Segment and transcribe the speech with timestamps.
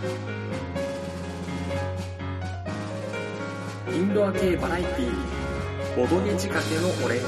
[0.00, 0.02] イ
[3.98, 5.10] ンドア系バラエティー、
[5.94, 7.24] ボドゲ仕掛けのオレンジ。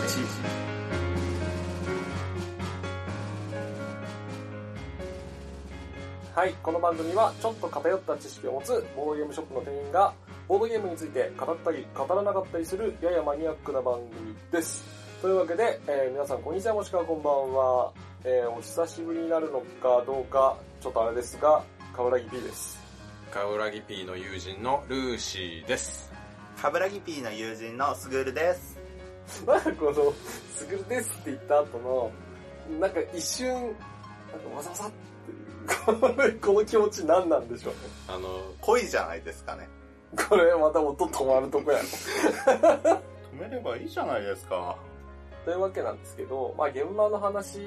[6.35, 10.14] はい、この番組はちょっと偏った知識を持つボードゲームショップの店員が
[10.48, 14.82] ボードゲームについて語ったり語らなかったりするややマニアックな番組です。
[15.20, 17.93] というわけで、えー皆さんこんにちはもしくはこんばんは、
[18.25, 21.62] えーお久しぶりになるのかどうかちょっとあれですが、
[21.95, 22.80] カブラギ P です。
[23.30, 26.10] カウラギピーの友人のルーシーです。
[26.60, 28.78] カブラギピーの友人のスグールです。
[29.46, 30.12] なんかこの、
[30.51, 32.10] すぐるですって言った後の、
[32.80, 33.74] なんか一瞬、なんか
[34.56, 34.91] わざわざっ
[35.91, 37.78] ていう、この気持ち何なんでしょうね。
[38.09, 39.68] あの、恋じゃないですかね。
[40.30, 41.84] これまた音止まるとこやろ。
[41.84, 44.77] 止めればいいじゃないですか。
[45.45, 47.59] というわけなんですけど、まあ現場の話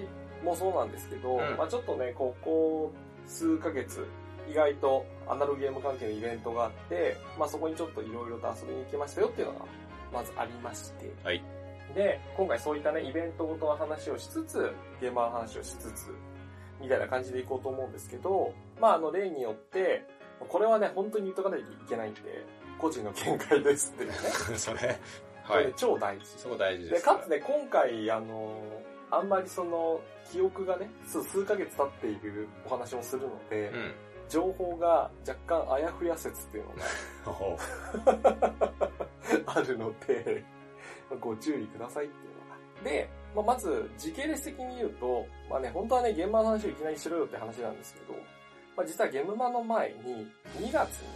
[0.43, 2.91] もそうなんですけど、うんまあちょっとね、ここ
[3.27, 4.05] 数ヶ月、
[4.49, 9.65] 意外とアナログゲーム関係のイベントがあって、まあそこにちょっといろいろと遊びに行きましたよっていうのが、
[10.13, 11.13] まずありまして。
[11.23, 11.43] はい。
[11.95, 16.13] で、今回そういったね、イベントごとの話をしつつ、現場の話をしつつ、
[16.81, 20.05] みたいな感じでいこうと思うんですけど、まああの例によって、
[20.39, 22.21] これはね、本当に言っとかないといけないんで、
[22.77, 24.15] 個人の見解ですっていうね。
[24.57, 24.99] それ、
[25.43, 25.73] はい。
[25.75, 26.25] 超大事。
[26.25, 26.89] そこ大事で。
[26.91, 28.57] ですかつね、今回、あの、
[29.11, 33.93] あんまりその、記憶がね、数数ヶ月経っているお話もするので、うん。
[34.27, 36.63] 情報が若干あやふや説っていう
[37.25, 37.57] のほ
[38.03, 38.53] が
[39.45, 40.43] あるので、
[41.19, 42.55] ご注意くださいっていうのが。
[42.83, 48.13] で、まあ、まず、時系列的に言うと、まあね、本当はね、現場の話をいきなりしろよって話なんですけど、
[48.75, 50.27] まあ、実はゲームマの前に、
[50.59, 51.07] 2月に、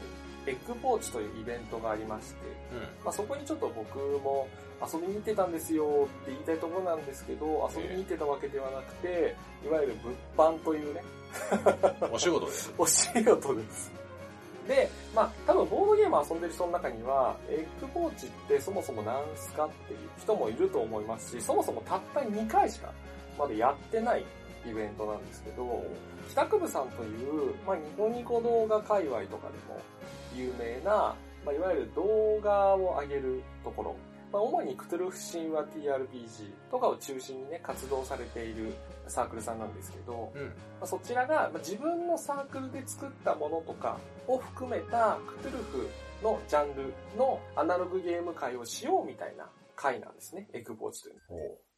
[0.46, 2.36] エッグポーチというイベントがありまして、
[2.74, 2.76] う。
[2.76, 2.82] うん。
[3.04, 4.48] まあ、そこにちょっと僕も
[4.82, 9.96] 遊びに行ってたんですよって言いたいところなんですけど、遊びに行ってたわけではなくて、いわゆる
[10.38, 11.04] 物販というね、
[12.12, 12.74] お仕事です。
[12.78, 13.92] お仕事です。
[14.68, 22.94] で、まあ、多分ボードゲーム遊んでる人の中には、エッグポーチってそもそも何すかっていう人もいると思いますし、そもそもたった2回しか
[23.38, 24.26] まだやってない
[24.68, 25.84] イベントなんですけど、
[26.30, 29.82] 帰宅部さんという、まあ、ニコニコ動画界隈とかでも
[30.36, 33.96] 有名な、まあ、いわゆる動画を上げるところ、
[34.32, 38.74] まあ、主にクトゥルフ神話 TRPG とかを中心にね、活動されている
[39.08, 40.44] サークルさんなんですけど、うん。
[40.46, 40.52] ま
[40.82, 43.98] あそちらがまあ自分のサークルで作ったものとか
[44.28, 45.90] を含めたクトゥルフ
[46.24, 49.46] のジャンルのアナログゲーム会をしようみたいな
[49.80, 50.50] 会なんですね。
[50.54, 51.16] エッグポーチという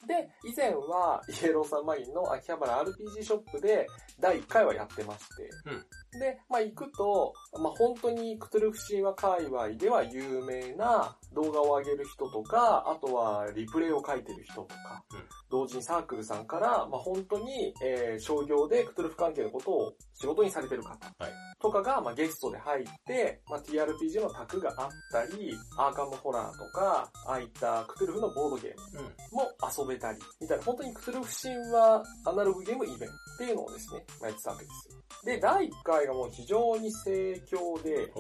[0.08, 3.86] で、以前はイエローサンマリンの秋葉原 RPG ショップで
[4.20, 29.06] 第1回はやってまして、で、まあ行くと、まあ本当にクトゥルフ神話界隈では有名な動画を上げる人とか、あとはリプレイを書いてる人とか、うん同人サークルさんから、まあ本当に、えー商業でクトゥルフ関係のことを仕事にされてる方はいとかが、まあゲストで入って、まあ TRPG の卓があったり、アーカムホラーとか、ああいったクトゥルフのボードゲームうん。
[29.38, 35.02] も遊べたり、みたいな、本当にクトゥルフ神話アナログゲームイベントっていうのをですね、まあやってたわけですよ。
[35.26, 38.12] で、第1回がもう非常に盛況で、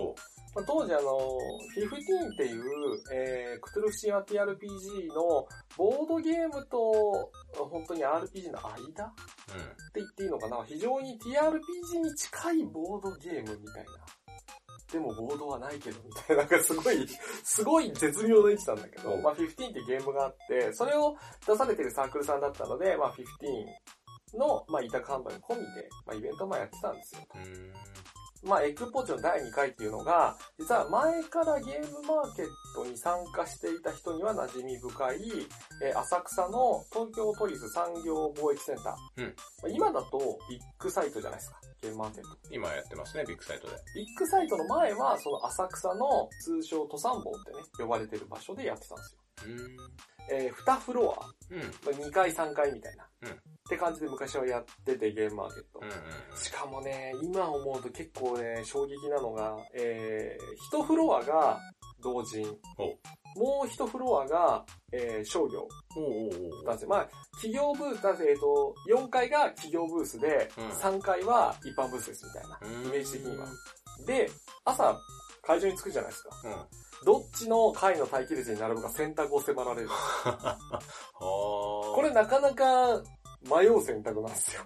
[0.53, 1.17] 当時あの、
[1.77, 2.63] 15っていう、
[3.13, 5.47] えー、クトゥルフ神話 TRPG の
[5.77, 9.57] ボードゲームと、本当に RPG の間ってう。
[9.57, 10.03] うん。
[10.03, 10.63] 言っていいのかな？
[10.65, 13.91] 非常に TRPG に近いボードゲームみたいな。
[14.91, 17.07] でもボードはないけど、みたいな、 なんかすごい、
[17.43, 21.15] すごい絶妙な位置なんだけど、まあ15ってゲームがあって、それを
[21.47, 27.21] 出されてるサークルさんだったので、まあ15の、まあ委託販売込みで、まあイベントをまあやってたんですよ。
[28.43, 28.49] うん。
[28.49, 35.47] まあ Egg Porch の第2回っていうのが、実は前からゲームマーケットに参加していた人には馴染み深い、
[35.83, 39.23] えー浅草の東京都立産業貿易センター。
[39.23, 39.33] うんま
[39.65, 42.29] あ今だとビッグサイトじゃないですか、ゲームマーケット。
[42.51, 43.73] 今やってますね、ビッグサイトで。
[43.95, 49.21] ビッグサイトの前は、その浅草の通称都産貿ってね、呼ばれてる場所でやってたんですよ。
[50.31, 50.37] うん。
[50.37, 51.59] えー、2フロア、うん。
[51.59, 53.05] まあ2階3階みたいな。
[53.23, 53.33] うんっ
[53.71, 55.79] て感じで昔はやってて、ゲームマーケット。
[55.81, 56.37] うん。
[56.37, 61.57] しかもね、今思うと結構ね、衝撃なのが、えー、1フロアが
[62.03, 62.45] 同人。
[63.37, 66.89] もう1フロアが、えー、商業おうおうおうなんですよ。
[66.89, 72.59] まあ、企業ブース、だえっ、と、4階が企業ブースで、うん3階は一般ブースですみたいな。
[72.61, 73.47] うんイメージ的には。
[74.05, 74.29] で、
[74.65, 74.99] 朝、
[75.43, 76.31] 会場に着くじゃないですか。
[77.01, 77.05] うん。
[77.05, 79.89] どっちの階の待機列に並ぶか選択を迫られる。
[79.89, 80.57] は
[81.19, 83.01] これなかなか
[83.43, 84.61] 迷う選択なんですよ。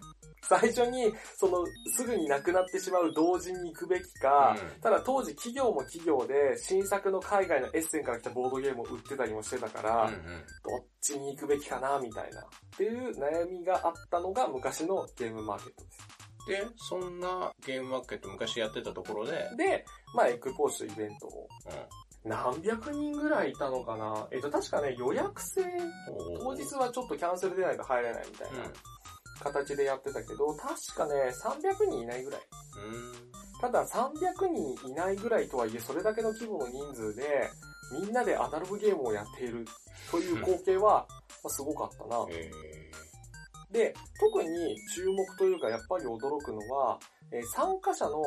[0.47, 1.65] 最初に、その、
[1.95, 10.21] すぐになくなってしまう同時に行くべきか、うんただ当時企業も企業で新作の海外のエッセンから来たボードゲームを売ってたりもしてたから、うんうん。
[10.21, 12.41] どっちに行くべきかな、みたいな。
[12.41, 12.45] っ
[12.77, 16.15] ていう悩みがあったのが昔のゲームマーケットです。
[16.47, 24.27] で、そんなゲームマーケット昔やってたところで、で、まあエッグポーチとイベントを、う何百人ぐらいいたのかな？
[24.31, 25.65] えっと、確かね、予約制、ん。
[26.39, 28.57] 当日はちょっとキャンセル出ないと入れないみたいな
[29.41, 32.41] 形でやってたけど、確かね、300人いないぐらい。
[32.41, 33.61] うん。
[33.61, 34.11] ただ300
[34.51, 37.49] 人いないぐらいとはいえ、それだけの規模の人数で、
[37.91, 39.65] みんなでアナログゲームをやっている
[40.09, 41.05] という光景は、
[41.43, 42.25] まあすごかったな。
[42.31, 42.51] え
[43.71, 46.99] で、特に注目というか、やっぱり驚くのは、
[47.31, 48.21] えー参加者の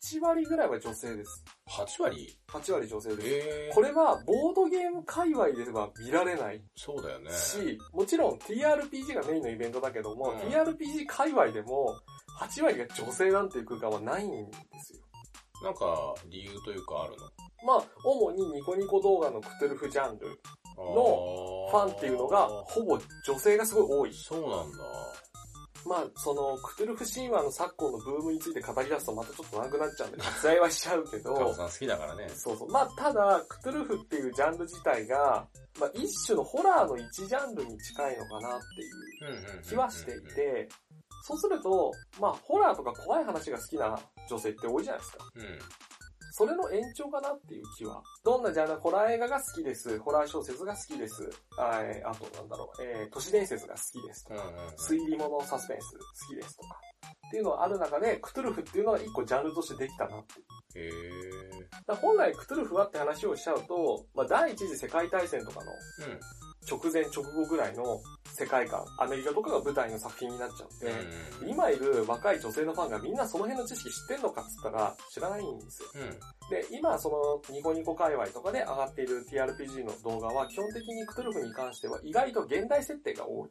[0.00, 1.44] 8割ぐらいは女性です。
[1.68, 3.28] ー、8割？8割女性です。
[3.28, 7.30] えー、これは、ボードゲーム界隈では見られないそうだよね。
[7.32, 11.94] し、もちろん TRPG がメインのイベントだけども、うん TRPG 界隈でも、
[12.40, 15.00] 8割が女性なんていう空間はないんですよ。
[15.62, 17.44] なんか、理由というかあるの？
[17.64, 20.28] まあ、主にニコニコ動画のクトゥルフジャンル
[20.76, 24.14] のファンっていうのが、ほぼ女性がすごい多い。
[24.14, 24.78] そうなんだ。
[25.86, 32.28] まあ、その、クトゥルフ神話の昨今のブームについて語り出すとまたちょっと長くなっちゃうんで、割愛はしちゃうけど、カモさん好きだからね。
[32.30, 32.70] そうそう。
[32.70, 35.46] まあ、ただ、クトゥルフっていうジャンル自体が、
[35.78, 38.60] まあ、一種のホラーの一ジャンルに近いのかなっ
[39.20, 40.68] ていう気はしていて、
[41.26, 41.90] そうすると、
[42.20, 43.98] まあ、ホラーとか怖い話が好きな
[44.28, 45.18] 女性って多いじゃないですか。
[45.36, 45.58] うん。
[46.36, 48.02] それの延長かなっていう気は。
[48.24, 50.00] どんなジャンル、ホラー映画が好きです。
[50.00, 51.30] ホラー小説が好きです。
[51.56, 54.42] あえーあと、なんだろう、えー都市伝説が好きですとか。
[54.76, 56.80] 推理物サスペンス好きですとか。
[57.28, 60.80] っていうのがある中で、クトゥルフっていうのが一個ジャンルとしてできたなって。
[60.80, 60.90] へ
[61.86, 66.10] だ本来クトゥルフはって話をしちゃうと、まあ、第一次世界大戦とかのー。
[66.10, 66.20] うん。
[66.68, 68.00] 直前直後ぐらいの
[68.32, 70.86] 世界観、アメリカとかが舞台の作品になっちゃうんで、
[71.42, 75.88] うん今いる若い女性のファンがみんなその辺の知識知ってんのかっつったら知らないんですよ。
[75.94, 76.10] うん。
[76.50, 83.50] で、今そのニコニコ界隈とかで上がっている TRPG の動画は基本的にクトゥルフに関しては意外と現代設定が多い。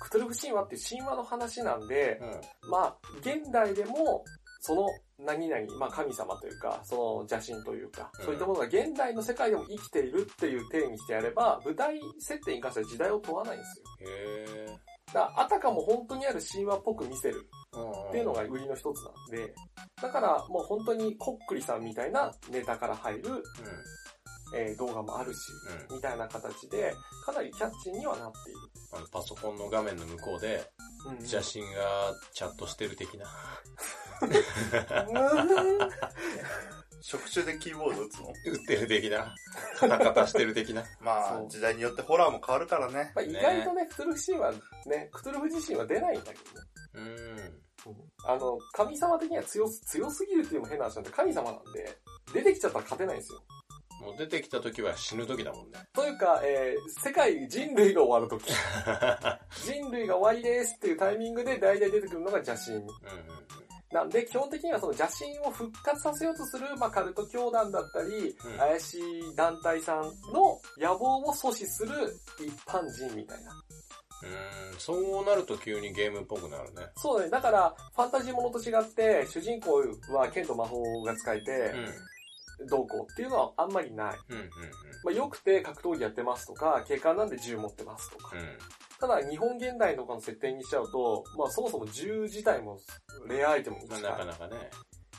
[0.00, 2.18] クトゥルフ神話って神話の話なんで、
[2.64, 2.70] うん。
[2.70, 4.24] まあ、現代でも、
[4.60, 4.86] その
[5.18, 8.24] 何々、まあ神様というか、その邪神というか、うん。
[8.24, 13.84] そういったものが現代の世界でも生きているっていう体にしてやれば、舞台設定に関しては時代を問わないんですよ。
[14.00, 14.78] へえ。
[15.12, 17.46] だあたかも本当にある神話っぽく見せる。
[17.76, 19.54] うんっていうのが売りの一つなんで、
[20.00, 23.42] だからもう本当にこっくりさんみたいなネタから入る、
[24.54, 25.38] えー動画もあるし、
[25.88, 25.94] うん。
[25.94, 25.96] うん。
[25.96, 26.94] みたいな形で、
[27.24, 28.58] かなりキャッチーにはなっている。
[28.92, 30.70] あの、パソコンの画面の向こうで、
[31.06, 33.26] うん写真がチャットしてる的な。
[34.22, 35.90] うん
[37.06, 38.28] 職種でキーボード打つの？
[38.28, 39.34] 打ってる的な。
[39.76, 40.82] カタカタしてる的な。
[41.00, 43.12] まあ時代によってホラーも変わるからね。
[43.14, 44.52] まあ、意外とね、クトゥルフ神話、
[44.86, 46.66] ね、クトゥルフ自身は出ないんだけどね。
[46.94, 47.64] うん。
[48.26, 51.98] あの、神様的には強す、強すぎるっていうのも変な話なんで、神様なんで、
[52.32, 53.42] 出てきちゃったら勝てないんですよ。
[54.04, 55.78] もう出てきた時は死ぬ時だもんね。
[55.94, 58.52] というか、えー、世界、人類が終わるとき。
[59.64, 62.76] 人類が終わりですっていうタイミングで大体出てくるのが邪神。
[62.76, 62.94] うんうん
[63.94, 70.02] なんで、基本的にはその邪神を復活させようとする、まあ、カルト教団だったり、うん怪しい団体さん
[70.32, 71.92] の野望を阻止する
[72.40, 73.52] 一般人みたいな。
[74.24, 74.72] うん。
[74.72, 74.78] うん。
[74.78, 76.88] そうなると急にゲームっぽくなるね。
[76.96, 77.30] そうだね。
[77.30, 79.80] だから、ファンタジーものと違って、主人公
[80.12, 81.94] は剣と魔法が使えてう、ん。
[82.68, 84.18] どうこうっていうのはあんまりない。
[84.30, 84.50] うんうん
[85.04, 88.36] まあ、よくて格闘技やってますとか、警官なんで銃持ってますとか。
[88.36, 88.40] うん。
[88.40, 88.58] うん。
[88.98, 92.78] ただ、日本現代とかの設定にしちゃうと、まあ、そもそも銃自体も
[93.28, 94.70] レアアイテムにまあなか近いなかね。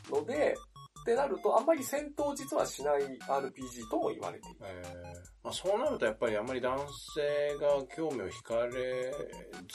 [0.09, 0.55] ので、
[1.05, 4.57] ってなると、あんまり戦闘実はしない RPG とも言われている。
[4.63, 5.03] えー
[5.43, 6.79] まあ、そうなるとやっぱりあんまり男
[7.15, 9.13] 性が興味を惹かれ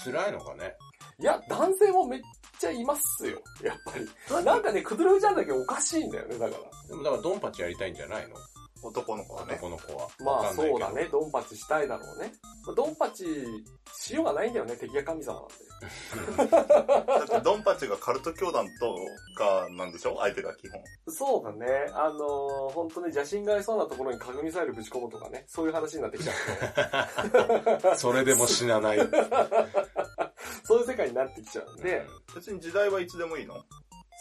[0.04, 0.74] づらいのかね。
[1.20, 2.20] いや、男性もめっ
[2.58, 3.96] ちゃいますよ、やっぱ
[4.36, 4.44] り。
[4.44, 6.88] なんかね、クドゥルフジャンだけおかしいんだよね、だから。
[6.88, 8.34] でもだからドンパチやりたいんじゃないの？
[8.82, 9.54] 男の子はね。
[9.54, 10.08] 男の子は。
[10.20, 11.08] まあそうだね、。
[11.12, 12.32] ドンパチしたいだろうね。
[12.66, 13.24] まあドンパチ
[13.94, 16.56] しようがないんだよね、敵が神様なんで。
[16.56, 18.96] だってドンパチがカルト教団と
[19.36, 20.16] かなんでしょ？
[20.20, 20.80] 相手が基本。
[21.12, 27.08] そうだね、あのー、本当に邪神がいそうなところに核ミサイルぶち込むとかね、そういう話になってきちゃ
[27.92, 28.98] う それでも死なない。
[28.98, 29.04] と、
[30.64, 33.56] そういう世界になってきちゃうんで、別に時代はいつでもいいの？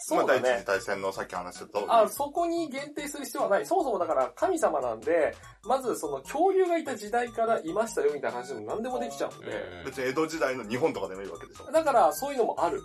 [0.02, 0.66] そうだねまあ第一次。
[0.66, 1.84] 大戦のさっき話した通り。
[1.88, 3.66] あ、そこに限定する必要はない。
[3.66, 9.52] そもそもだから神様なんで、まずその恐竜がいた時代からいましたよみたいな話でも何でもできちゃうんで、
[9.84, 12.80] 別に江戸時代の日本とかでもいいわけでしょだからそういうのもある。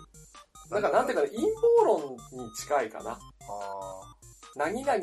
[0.70, 3.12] だからなんていうかね、陰謀論に近いかな。
[3.12, 3.18] あ
[4.56, 4.98] 何々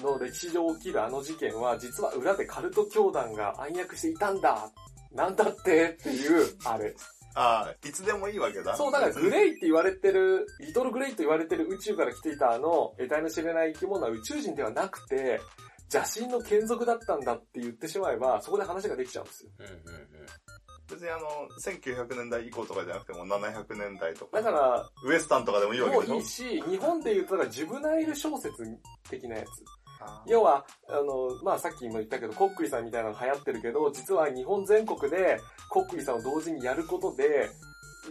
[0.00, 4.70] の歴史上起きるあの事件は実は裏でカルト教団が暗躍していたんだ。
[5.12, 6.94] なんだってっていう、あれ。
[7.38, 8.76] ーあー、いつでもいいわけだ。
[8.76, 15.40] そう、だからグレイって言われてる、リトルグレイと言われてる宇宙から来ていたあの、得体の知れない生き物は宇宙人ではなくて、
[15.92, 19.50] 邪神の眷属だったんだって言ってしまえば、そこで話ができちゃうんですよ。
[19.58, 20.08] うんうんうん
[20.90, 21.28] 別にあの、
[21.62, 26.14] 1900年代以降とかじゃなくても700年代とか、だから、ウエスタンとかでもいいわけもでしょ？
[26.14, 28.54] ういいし、日本で言うと、だからジュブナイル小説
[29.10, 29.46] 的なやつ。
[30.26, 35.40] 要は、あの、まあ、さっきも言ったけど、コックリさんみたいなのが流行ってるけど、実は日本全国で
[35.70, 37.50] コックリさんを同時にやることで、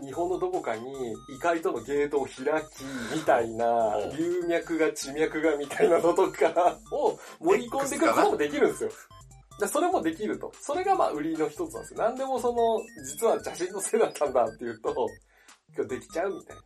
[0.04, 2.84] 日本のどこかに異界とのゲートを開き、
[3.16, 8.90] みたいな流脈が地脈がみたいなのとかを盛り込んでいくこともできるんですよ。
[9.60, 10.52] じゃそれもできると。
[10.62, 12.00] それがまあ売りの一つなんですよ。
[12.00, 14.94] なんでもその、実は写真のせいだったんだっていうと、
[15.76, 16.62] 今日できちゃうみたいな。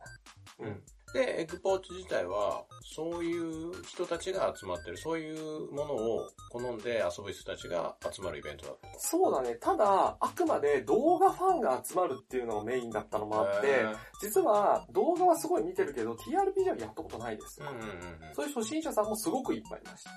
[0.66, 0.82] うん。
[1.12, 8.94] で、エッグポーチ自体は、そういう人たちが集まってる、そういうものを好んで遊ぶ人たちが集まるイベントだったと。
[8.98, 9.56] そうだね。
[9.56, 13.86] ただ、あくまで動画ファンが集まるっていうのがメインだったのもあって、
[14.22, 17.68] 実は動画はすごい見てるけど、TRPG はやったことないですうん。
[17.68, 18.34] うんうんうん。
[18.34, 20.10] そういう初心者さんもすごくいっぱいいました。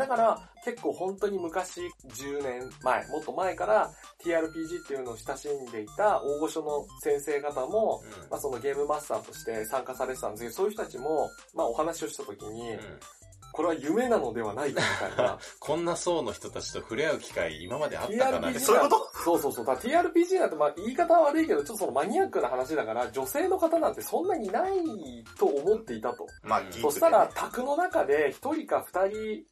[0.00, 3.90] だから、結構本当に昔、10年前、もっと前から
[4.24, 12.78] TRPG っていうのを親しんでいた大御所の先生方も、まあそのゲームマスターとして参加されてたんですけど、そういう人たちも、まあお話をした時に、うんうん
[13.52, 14.80] これは夢なのではないか
[15.10, 15.38] みたいな。
[15.58, 19.10] こんな層の人たちと触れ合う機会今まであったかなそういうこと？
[19.24, 19.64] そうそうそう。
[19.64, 24.72] TRPG なんてまあ言い方は悪いけど、ちょっとそのマニアックな話だから、女性の方なんてそんなにいない
[25.38, 26.26] と思っていたと。
[26.42, 29.44] まあ、ねそしたら、宅の中で一人か二人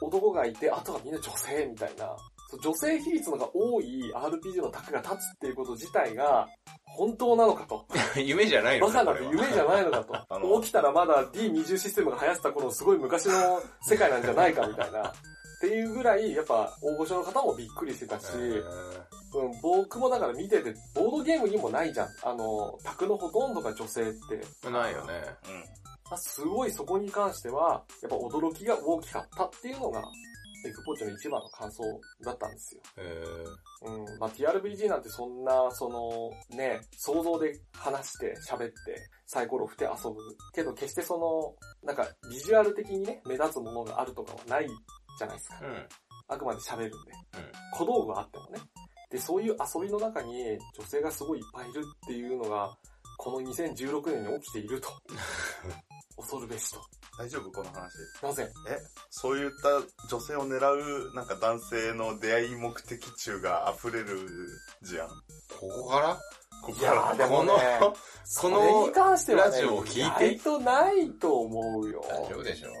[0.00, 2.16] 男がいて、あとはみんな女性みたいな。
[2.62, 6.48] 女性比率のが多い RPG の卓が立つっていうこと自体が、
[6.86, 7.84] 本当なのかと。
[8.16, 8.20] な。
[8.22, 10.60] 夢じゃないのバカな夢じゃないのかと。
[10.62, 15.12] 起きたらまだ D20 システムが流行ってた頃のすごい昔の世界なんじゃないかみたいな。
[15.58, 18.26] っていうぐらい、やっぱ大御所の方もびっくりしてたし、
[19.34, 22.08] うん、僕もだから見てて、ボードゲームにもないじゃん。
[22.22, 24.12] あの、卓のほとんどが女性っ
[24.62, 24.70] て。
[24.70, 25.24] ないよね。
[25.48, 25.87] うん。
[26.10, 30.02] あすごいそこに関しては、やっぱ驚きが大きかったっていうのが、
[30.66, 31.84] エクポーチの一番の感想
[32.24, 32.82] だったんですよ。
[32.96, 34.18] へーうん。
[34.18, 38.74] まあ、TRPG なんてそんな、その、ね、想像で話して、喋って、
[39.26, 40.16] サイコロ振って遊ぶ。
[40.52, 41.54] けど決してその、
[41.86, 45.60] なんか、ビジュアル的にね、目立つものがあるとかはないじゃないですか。
[45.62, 45.88] うん。
[46.28, 46.92] あくまで喋るんで。
[46.92, 46.98] うん
[47.74, 48.58] 小道具はあってもね。
[49.10, 52.76] で、そういう遊びの中に女性がすごいいっぱいいるっていうのが、
[53.18, 54.88] この2016年に起きていると。
[56.16, 56.80] 恐るべしと。
[57.18, 57.92] 大丈夫この話。
[58.22, 58.48] なぜ？
[59.10, 64.48] そういった女性を狙う、なんか男性の出会い目的中が溢れる
[64.82, 65.08] じゃん。
[65.08, 66.14] ここから？
[66.62, 70.32] ここいやーでもねこの、それに関してはね、ラジオを聞いて？
[70.32, 72.04] 意外とないと思うよ。
[72.08, 72.68] 大丈夫でしょ。
[72.68, 72.74] うん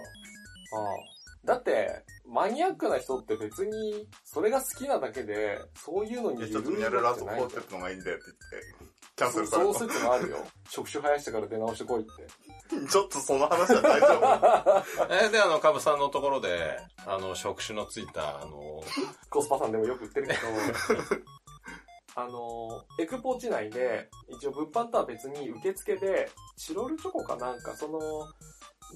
[1.44, 8.77] だって、マニアックな人って別に、それが好きなだけで、そういうのにいや、ちょっとニャルラートがってないコーテットのがいいんだよって言って、
[9.18, 9.78] キャンセそうルされた。
[9.78, 10.36] そう説もあるよ。
[10.70, 12.86] 職種生やしてから出直してこいって。
[12.88, 15.10] ちょっとその話は大丈夫。
[15.12, 18.80] えーで、あの、カブさんのところで、あの、職種のついた、あの、
[19.28, 20.38] コスパさんでもよく売ってるけど、
[22.14, 27.98] あの、エクポーチ内で、一応物販とは別に受付で、チロルチョコかなんか、その、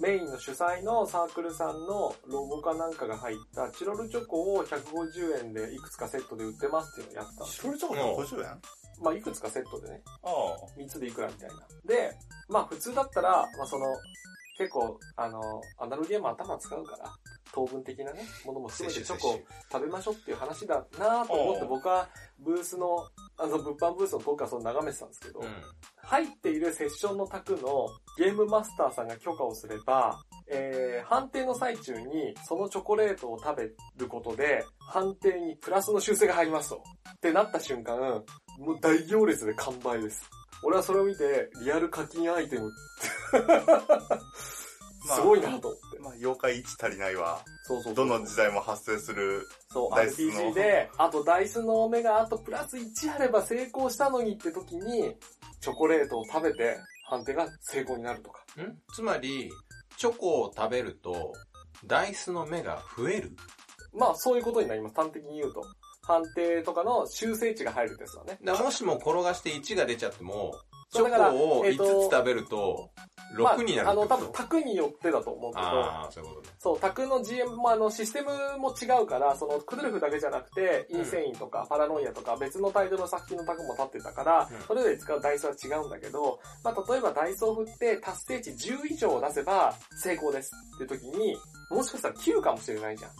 [0.00, 8.47] メインの主催のサークルさんのロゴかなんかが入ったチロルチョコを150円でいくつかセットで売ってますっていうのをやったんです一人ちょこ50円？
[8.47, 8.59] あ
[9.01, 10.29] まあ、いくつかセットでね、あ。
[10.77, 11.57] 3つでいくらみたいな。
[11.85, 12.13] で、
[12.49, 13.87] まあ普通だったら、まあその、
[14.59, 17.11] 結構、あの、アナログゲーム頭使うから、
[17.53, 19.39] 糖分的なね、ものも含めてチョコ
[19.71, 22.09] 食べましょうっていう話だなと思って僕は
[22.39, 23.07] ブースの、
[23.37, 25.49] あの物販ブースの遠くからその眺めてたんですけど、うん。
[26.03, 30.21] 入っているセッションの卓のゲームマスターさんが許可をすれば、
[30.51, 36.83] えー、判定の最中にそのチョコレートを食べることで、判定にプラスの修正が入りますと。
[37.15, 38.25] ってなった瞬間、
[38.62, 40.31] もう大行列で完売です。
[40.62, 42.71] 俺はそれを見て、リアル課金アイテム、
[45.09, 45.99] まあすごいなと思って。
[45.99, 47.40] まあ、妖怪1足りないわ。
[47.64, 49.49] そうそうどの時代も発生する。
[49.73, 55.16] そう、RPG で、あとダイスの目があとプラス1あれば成功したのにって時に、
[55.61, 56.78] チョコレートを食べて、
[57.09, 58.45] 判定が成功になるとか。
[58.61, 58.78] ん？
[58.95, 59.50] つまり、
[59.97, 61.33] チョコを食べると、
[61.85, 63.33] ダイスの目が増える？
[63.92, 64.95] まあ、そういうことになります。
[64.95, 65.62] 端的に言うと。
[66.06, 68.38] 判定とかの修正値が入るってやつだね。
[68.64, 70.54] もしも転がして1が出ちゃっても、
[70.92, 72.90] チョコを5えっとつ食べると、
[73.38, 76.54] まあ6になるあの、多分、卓によってだと思うけど、ああ、そういうことね。
[76.59, 78.28] そう、卓の GM、まあ、あの、システム
[78.59, 91.38] も違うから、その、クドゥルフだけじゃなくて、うんインセインとか、パラノイアとか、別のタイトルの作品の卓も立ってたから、うんそれぞれ使うダイスは違うんだけど、まあ、例えばダイスを振って、達成値10以上を出せば、成功ですっていう時に、
[91.71, 93.11] もしかしたら9かもしれないじゃん。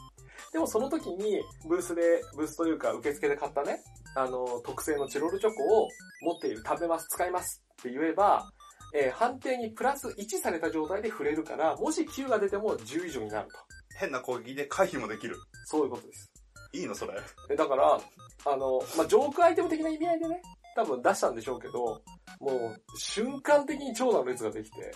[0.53, 3.81] でもその時に、ブースで、ブースというか、受付で買ったね、
[4.15, 5.89] あの、特製のチロルチョコを
[6.21, 8.51] 持っている、食べます、使いますって言えば、
[8.95, 13.57] えー判定にプラス1された状態で触れるから、もし9が出ても10以上になると。
[13.99, 15.37] 変な攻撃で回避もできる。
[15.65, 16.31] そういうことです。
[16.75, 17.15] いいのそれ？
[17.51, 17.99] えだから、
[18.45, 20.43] あの、まあ、ジョークアイテム的な意味合いでね、
[20.77, 22.03] 多分出したんでしょうけど、
[22.41, 24.93] もう、瞬間的に長蛇の列ができて、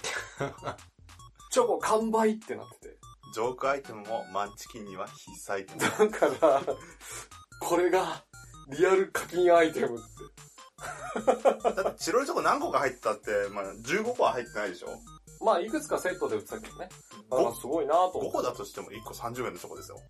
[1.50, 2.95] チョコ完売ってなってて。
[3.36, 5.80] ジョークアイテムもマンチキンには必須アイテム。
[5.82, 6.62] だから、
[7.60, 8.24] これが、
[8.70, 11.74] リアル課金アイテムって。
[11.74, 14.88] だってチロルチョコ何個か入ってたって、まあ15個は入ってないでしょ？
[15.44, 16.88] まあ、いくつかセットで売ってたけどね。
[17.30, 18.32] だからすごいなと思 ?5 って。
[18.38, 20.00] 個だとしても1個30円のチョコですよ。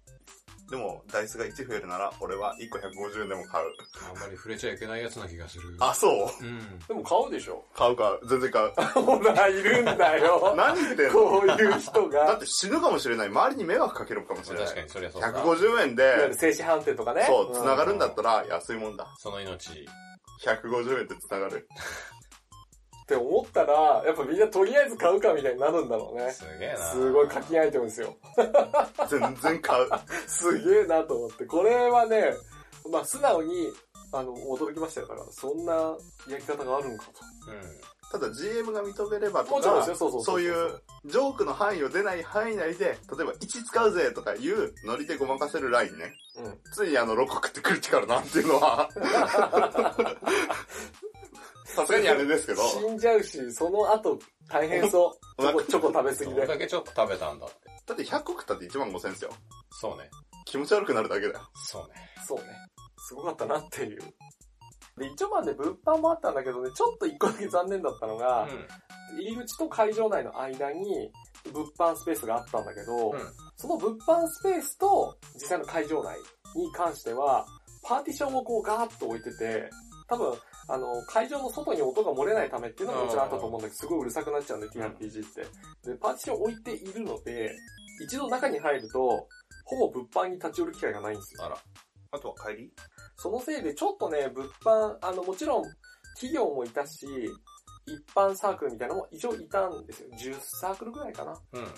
[0.70, 3.66] でも、ダイスが1増えるなら、俺は1個150円でも買う。
[4.10, 5.76] あんまり触れちゃいけないやつな気がする。
[5.78, 6.08] あ、そ
[6.42, 6.44] う？
[6.44, 6.78] うん。
[6.88, 7.64] でも買うでしょ。
[7.74, 8.72] 買うか、全然買う。
[9.02, 10.54] ほら、いるんだよ。
[10.56, 12.40] 何言ってんのこういう人だがっ。
[12.40, 13.28] て死ぬかもしれない。
[13.28, 14.64] 周りに迷惑かけるかもしれない。
[14.64, 15.32] 確かにそりゃそうだ。
[15.32, 17.24] 150円いわゆるで、静止判定とかね。
[17.28, 19.06] そう、ん繋がるんだったら安いもんだ。
[19.18, 19.86] その命。
[20.44, 21.68] 150円で繋がる。
[23.06, 26.28] って思ったら、やっぱみんなとりあえず買うかみたいになるんだろうね。
[26.32, 26.76] すげえな。
[26.76, 28.16] すごい課金アイテムですよ。
[29.08, 29.88] 全然買う。
[30.26, 31.44] すげえなと思って。
[31.44, 32.34] これはね、
[32.90, 33.72] まあ素直に、
[34.10, 35.72] あの、驚きましたから、そんな
[36.26, 37.04] やり方があるのか
[37.48, 37.80] うん。
[38.10, 39.50] ただ GM が認めればと。
[39.50, 46.12] とかもちろんですよ、、そうそうそういう、ジョークの範囲を出ない範囲内で、例えば1使うぜとかいうノリでごまかせるラインね。
[46.38, 46.58] うん。
[46.72, 48.88] ついにあのロコクってクリティカルなんていうのは、
[51.66, 54.18] さすがにあれですけど、死んじゃうし、その後、
[54.48, 55.42] 大変そう。
[55.42, 56.34] チョコ、チョコ食べ過ぎで。
[56.34, 57.56] どれだけちょっと食べたんだって。
[57.86, 59.30] だって100個食ったって1万5千ですよ。
[59.70, 60.10] そうね。
[60.44, 61.40] 気持ち悪くなるだけだよ。
[61.54, 61.94] そうね。
[62.26, 62.44] そうね。
[62.98, 64.00] すごかったなっていう。
[64.96, 69.18] で、一応まあね、物販もあったんだけどね、ちょっと一個だけ残念だったのが、うん。
[69.18, 71.12] 入り口と会場内の間に
[71.52, 73.20] 物販スペースがあったんだけど、うん。
[73.56, 76.16] その物販スペースと実際の会場内
[76.54, 77.46] に関しては、
[77.82, 79.70] パーティションをこうガーッと置いてて、
[80.08, 80.32] 多分、
[80.68, 85.90] あの、会場の外に音が漏れないためっていうのがもちろんあったと思うんだけど、すごいうるさくなっちゃうんで、TRPG って。
[85.90, 87.50] で、パーティションを置いているので、
[88.02, 89.28] 一度中に入ると、
[89.64, 91.44] ほぼ物販に立ち寄る機会がないんですよ。
[91.44, 91.58] あら。
[92.12, 92.72] あとは帰り？
[93.16, 95.64] そのせいでちょっとね、物販、あの、もちろん
[96.14, 97.06] 企業もいたし、
[97.86, 100.08] 一般サークルみたいなのも一応いたんですよ。
[100.18, 101.40] 10サークルぐらいかな。
[101.52, 101.68] うん。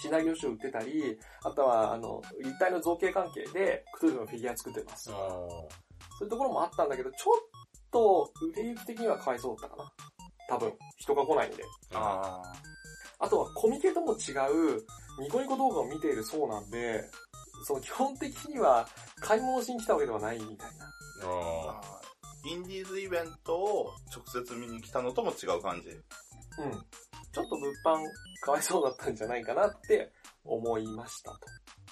[0.00, 5.10] シナリオ集売ってたり、あとは、あの、立体の造形関係で、クトゥルフのフィギュア作ってます。
[5.10, 5.68] あそ
[6.20, 7.57] ういうところもあったんだけど、ちょっ
[7.90, 9.92] と、売れ行き的にはかわいそうだったかな。
[10.48, 11.64] 多分、人が来ないんで。
[11.94, 12.42] あ。
[12.42, 14.32] ああとは、コミケとも違
[14.76, 14.84] う、
[15.20, 17.04] ニコニコ動画を見ているそうなんで、
[17.64, 18.88] その基本的には、
[19.20, 20.86] 買い物しに来たわけではないみたいな。
[20.86, 21.98] ああ。
[22.44, 25.88] インディーズイベントを直接見に来たのとも違う感じ。
[25.88, 26.04] うん。
[27.32, 28.04] ちょっと物販、
[28.42, 30.12] かわいそうだったんじゃないかなって
[30.44, 31.38] 思いましたと。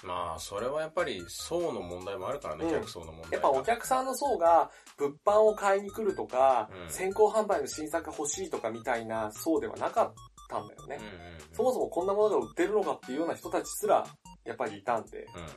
[0.03, 3.33] まあ、それはやっぱり層の問題もあるからね、うん客層の問題が。
[3.33, 10.13] やっぱお客さんの層が物販を買いに来るとか、うん先行販売の新作が欲しいとかみたいな層ではなかっ
[10.49, 10.97] たんだよね。
[10.99, 11.55] うんうんうん。
[11.55, 14.05] そもそもこんなものが売ってるのかっていうような人たちすら、
[14.45, 15.47] やっぱりいたんで、うん。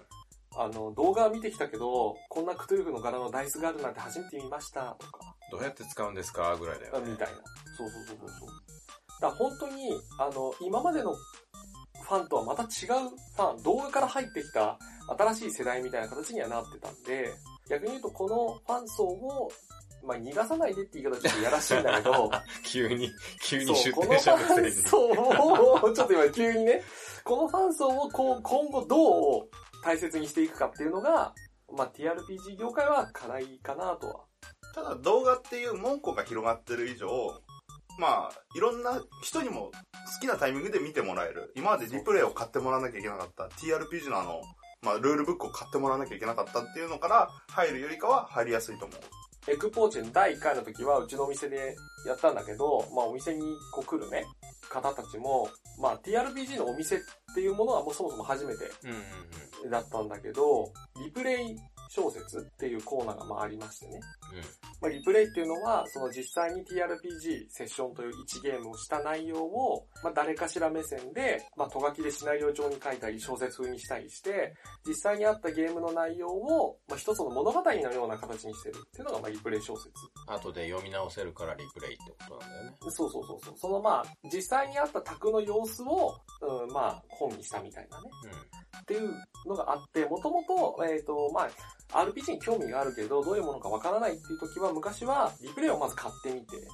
[0.56, 7.10] あの、動画は見てきたけど、こんなクトゥルフの柄のダイスがあるなんて初めて見ましたとか、どうやって使うんですかぐらいだよね。
[7.12, 7.34] みたいな。
[7.76, 8.48] そうそうそうそうそう。
[9.20, 11.14] だ本当に、あの、今までの
[12.10, 12.68] ファンとはまた違う
[13.36, 14.76] ファン、動画から入ってきた
[15.16, 17.32] 新しい世代みたいな形にはなってたんで、
[17.68, 19.48] 逆に言うとこのファン層を、
[20.04, 22.28] まあ、逃がさないでって言い方ちょっとやらしいんだけど、
[22.66, 24.82] 急に、急に出このフ店者のくせにァン。
[24.82, 26.82] 層を、ちょっと今急にね、
[27.22, 29.48] このファン層をこう今後どう
[29.84, 31.32] 大切にしていくかっていうのが、
[31.76, 34.24] まあ、TRPG 業界は課題かなとは。
[34.74, 37.40] ただ動画っていう門戸が広がってる以上、
[38.00, 39.72] まあ、いろんな人にも好
[40.22, 41.52] きなタイミングで見てもらえる。
[41.54, 43.44] 今までリプレイを買ってもらわなきゃいけなかった。
[43.44, 44.40] TRPG のあの、
[44.80, 49.52] まあ、ルールブックを買ってもらわなきゃいけなかったっていうのから入るよりかは入りやすいと思う。
[49.52, 54.24] エクポーチェの第1回の時はうちのお店でやったんだけど、まあお店にこう来るね、
[54.70, 56.98] 方たちも、まあ TRPG のお店っ
[57.34, 58.70] ていうものはもうそもそも初めて。
[59.68, 60.72] だったんだけど、
[61.04, 61.56] リプレイ
[61.90, 64.00] 小説っていうコーナーがまあありましてね。
[64.80, 74.54] まあ、リプレイっていうのは、その実際に TRPG セッションという1ゲームをした内容を、まあ、誰かしら目線で、まあ、とがきでシナリオ上に書いたり、小説風にしたりして、
[74.86, 79.90] 実際にあったゲームの内容を、まあ、一つの物語のような形にしてるっていうのが、まあ、リプレイ小説。
[80.28, 82.76] 後で読み直せるからリプレイってことなんだよね。
[82.88, 83.54] そうそうそうそう。
[83.56, 88.08] そのまあ、実際にあった卓の様子を、うん、まあ、本にしたみたいなね。
[88.80, 89.12] っていう
[89.46, 91.50] のがあって、もともと、えっ、と、まあ、
[91.92, 96.62] RPG に興味があるけど、どういうものかわからないっていう時は、昔はリプレイをまず買ってみて、うん。
[96.62, 96.68] うん。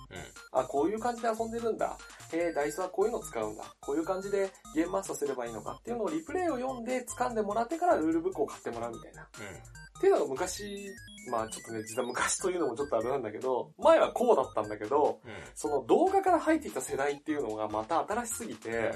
[0.52, 1.96] あ、こういう感じで遊んでるんだ。
[2.33, 3.64] へえ、ダイスはこういうの使うんだ。
[3.81, 9.22] こういう感じでゲームマスターすればいいのかっていうのをリプレイを読んで掴んでもらってからルールブックを買ってもらうみたいな。
[9.22, 10.90] っていうのが昔、
[11.31, 15.31] まあちょっとね、実は昔というのもちょっとあれなんだけど、前はこうだったんだけど、うん。
[15.31, 15.37] うん。
[15.55, 18.92] その動画から入ってきた世代っていうのがまた新しすぎて、うんうん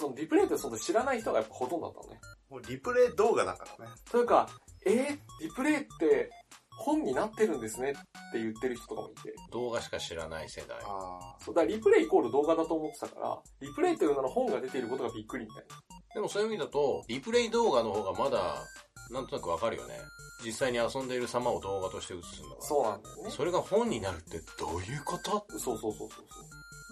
[0.00, 2.20] そのリプレイってその知らない人がやっぱほとんどだったのね。
[2.48, 3.92] もうリプレイ動画だからね。
[4.10, 4.48] というか、
[4.86, 6.30] えー、リプレイって
[6.76, 7.94] 本になってるんですねっ
[8.32, 9.34] て言ってる人とかもいて。
[9.52, 10.78] 動画しか知らない世代。
[10.82, 16.14] あそう、だからリプレイイコール動画だと思ってたから、リプレイという名の本が出ていることがびっくりみたいな。
[16.14, 18.64] でもそういう意味だと、リプレイ動画の方がまだ、
[19.10, 19.98] なんとなくわかるよね。
[20.42, 22.62] 実際に遊んでいる様を動画として映すんだから。
[22.62, 23.30] そうなんだよね。
[23.30, 25.44] それが本になるってどういうこと？
[25.58, 26.24] そうそうそうそう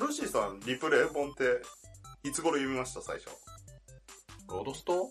[0.01, 1.45] ールーシーさん、リプレイ本って、
[2.25, 3.29] いつ頃読みました、最初？
[4.49, 5.09] ロードストそ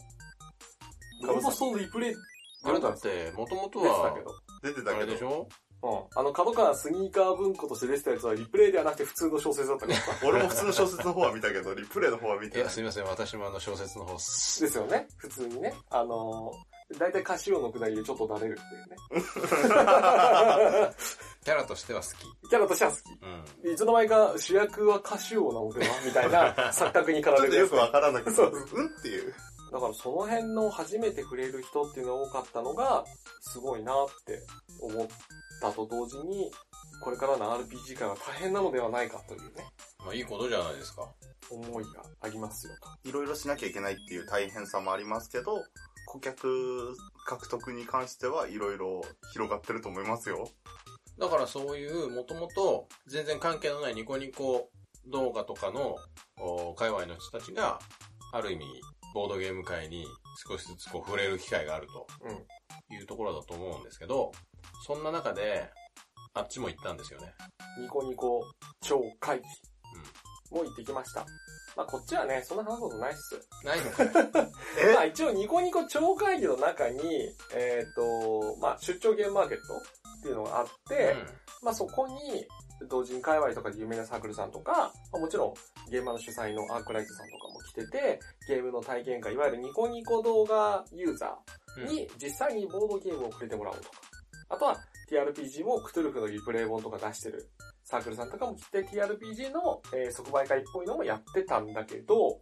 [1.24, 1.28] う。
[1.28, 2.16] ロードストーンのリプレイ？
[2.64, 4.36] あれだって、もともと出てたはけ、ど。
[4.64, 4.98] 出てたけど。
[4.98, 5.48] あれでしょ？
[5.84, 6.00] うん。
[6.16, 10.12] あの、角川スニーカー文庫として出てたやつはリプレイではなくて普通の小説だったからさ。
[10.28, 12.72] 俺も普通の小説の方は見たけど、リプレイの方は見いてないや、。
[12.72, 13.04] すみません。
[13.06, 14.62] 私もあの小説の方っす。
[14.62, 15.08] ですよね。
[15.18, 15.74] 普通にね。
[15.92, 20.94] あのー、だいたいカシオのくだりでちょっとだれるっていうね。
[21.48, 22.50] キャラとしては好き。
[22.50, 22.98] キャラとしては好
[23.64, 23.70] うん。
[23.70, 23.74] き。
[23.74, 29.34] いつの間にか主役はカシオなのではみたいな 錯覚に駆られるやつちょっとよくわからなくて、そううんっていう。
[29.72, 33.06] だからその辺の初めて触れる人っていうのが多かったのが、
[33.40, 34.42] すごいなって
[34.82, 35.08] 思っ
[35.62, 36.52] たと同時に、
[37.02, 39.66] これからの RPG 界は大変なのではないかというね、
[40.00, 41.08] まあいいことじゃないですか。
[41.50, 43.10] 思いがありますよと。
[43.10, 45.64] いろいろしなきゃいけないっていう大変さもありますけど、
[46.08, 46.94] 顧客
[47.26, 50.50] 獲得に関してはいろいろ広がってると思いますよ。
[51.20, 54.70] だからそういう、もともと全然関係のないニコニコ
[55.08, 55.96] 動画とかの、
[56.40, 57.80] お界隈の人たちが、
[58.34, 58.66] ある意味、
[59.14, 60.06] ボードゲーム界に
[60.48, 62.46] 少しずつこう触れる機会があるとうん。
[62.90, 64.32] いうところだと思うんですけど、
[64.86, 65.70] そんな中で、
[66.34, 67.34] あっちも行ったんですよね。
[67.82, 68.44] ニコニコ
[68.82, 71.26] 超会議も行ってきました。
[71.76, 73.48] まあこっちはね、そんな話すことないっす。
[73.64, 73.92] ないの？
[73.92, 74.04] か
[74.96, 77.02] まあ一応ニコニコ超会議の中に、
[77.54, 79.82] えっ、と、まあ出張ゲームマーケット
[80.18, 81.16] っていうのがあって、
[81.64, 82.46] まあそこに、
[82.90, 85.54] 同人界隈とかで有名なサークルさんとか、まあ、もちろん
[85.90, 91.40] ゲーマーの主催のアークライトさんとかも来てて、ゲームの体験会、いわゆるニコニコ動画ユーザ
[91.78, 91.84] うん。
[91.86, 93.90] ーに実際にボードゲームを触れてもらおうとか。
[94.50, 94.78] あとは
[95.10, 97.50] TRPG もクトゥルフのリプレイ本とか出してる
[97.84, 102.40] サークルさんとかも来て TRPG の、えー即売会っぽいのもやってたんだけど、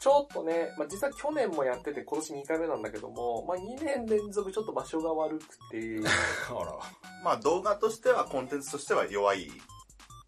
[0.00, 6.00] ちょっとね、まあ、実は去年もやってて今年2回目なんだけども、まあ、2年連続ちょっと場所が悪くて、
[6.50, 6.78] あら。
[7.24, 9.48] まあ動画としては、コンテンツとしては弱い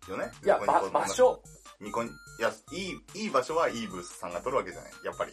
[0.08, 0.30] よね。
[0.44, 1.40] いや、場所、
[1.80, 4.92] ニコニ、いや、いい、いい場所はいいブースさんが取るわけじゃない。
[5.04, 5.32] やっぱり。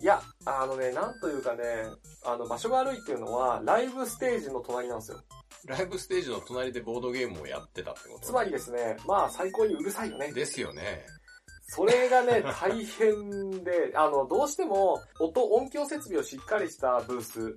[0.00, 1.64] いや、あのね、なんというかね、
[2.24, 5.22] あの、場所が悪いっていうのは、ライブステージの隣なんですよ。
[5.66, 8.26] ライブステージの隣でボードゲームをやってたってこと？
[8.26, 10.32] つまりですね、まあ、最高にうるさいよね。
[10.32, 11.06] ですよね。
[11.66, 17.48] それがね、大変で、あの、どうしても、音、音響設備をしっかりしたブースうん。
[17.48, 17.54] っ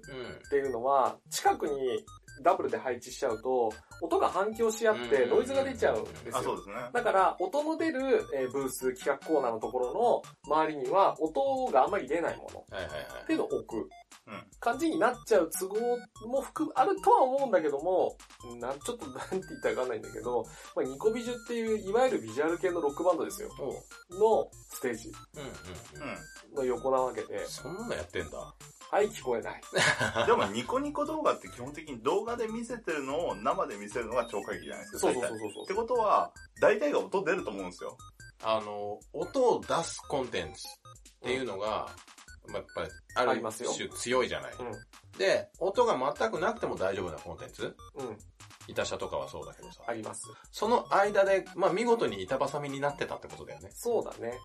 [0.49, 2.05] ていうのは、近くに
[2.41, 6.57] ダブルで配置しちゃうと、音が反響し合ってうんノイズが出ちゃうんですあ、そうよ。
[6.57, 6.75] ですね。
[6.93, 10.21] だから、音の出る、えーブース、企画コーナーのところの
[10.55, 12.65] 周りには、音があんまり出ないもの
[13.23, 13.89] っていうのを置く。
[14.27, 14.43] うん。
[14.59, 18.17] 感じになっちゃう都合も含む、あるとは思うんだけども、
[18.59, 23.49] なん、ちょっと なんて言ったらわかんないんだけど、まあ、ニコビジュっていう、いわゆるビジュアル系のロックバンドですよ。
[24.11, 26.13] のステージうんうんうん。
[26.53, 28.53] うの横なわけで、そんなのやってんだ。
[28.89, 29.59] はい、聞こえない。
[29.59, 29.61] ん。
[30.27, 34.99] でもニコニコ動画って基本的に動画で見せてるのを生で見せるのが超会議じゃないですか。
[34.99, 35.63] そうそうそうそうそう。
[35.63, 37.97] ってことは、大体が音出ると思うんですよ。
[38.43, 42.16] あの、音を出すコンテンツっていうのが、まあ
[42.53, 44.51] やっぱりある種強いじゃない。
[44.53, 47.63] うで、音が全くなくても大丈夫なコンテンツ？
[47.63, 47.65] ん。
[47.65, 47.73] うん。
[48.67, 49.81] いた車とかはそうだけどさ。
[49.87, 50.23] あります。
[50.51, 53.69] その間で、まあ見事に板挟みになってたってことだよね。
[53.73, 54.37] そうだね。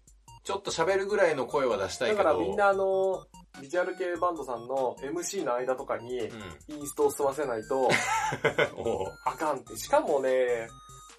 [0.44, 2.18] ちょっと喋るぐらいの声は出したいけど。
[2.18, 3.24] だからみんなあの、
[3.60, 6.32] ビジュアル系バンドさんの MC の間とかに、う
[6.68, 7.88] インストを済ませないと、
[9.24, 9.76] あかんって。
[9.76, 10.68] しかもね、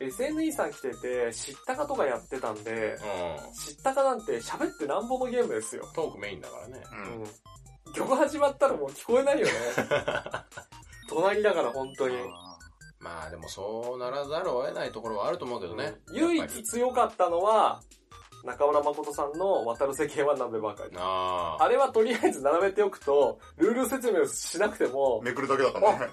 [0.07, 3.53] SNE さん来てて、知ったかとかやってたんで、うん。
[3.53, 5.87] 知ったかなんて喋ってなんぼのゲームですよ。
[5.93, 6.83] トークメインだからね。
[6.91, 7.21] うん。
[7.21, 7.93] うん。
[7.93, 9.51] 曲始まったらもう聞こえないよね。
[11.09, 12.15] 隣だから本当に。
[12.99, 15.95] まあでもそうならざるを得ないところはあると思うけどね。
[16.13, 17.81] 唯やっぱり一強かったのは、
[18.43, 20.97] 中村誠さんの渡る世間は鍋ばかり。
[20.97, 21.63] ああ。
[21.63, 26.09] あれはとりあえず並べておくと、ルール説明をしなくても、めくるだけだからね。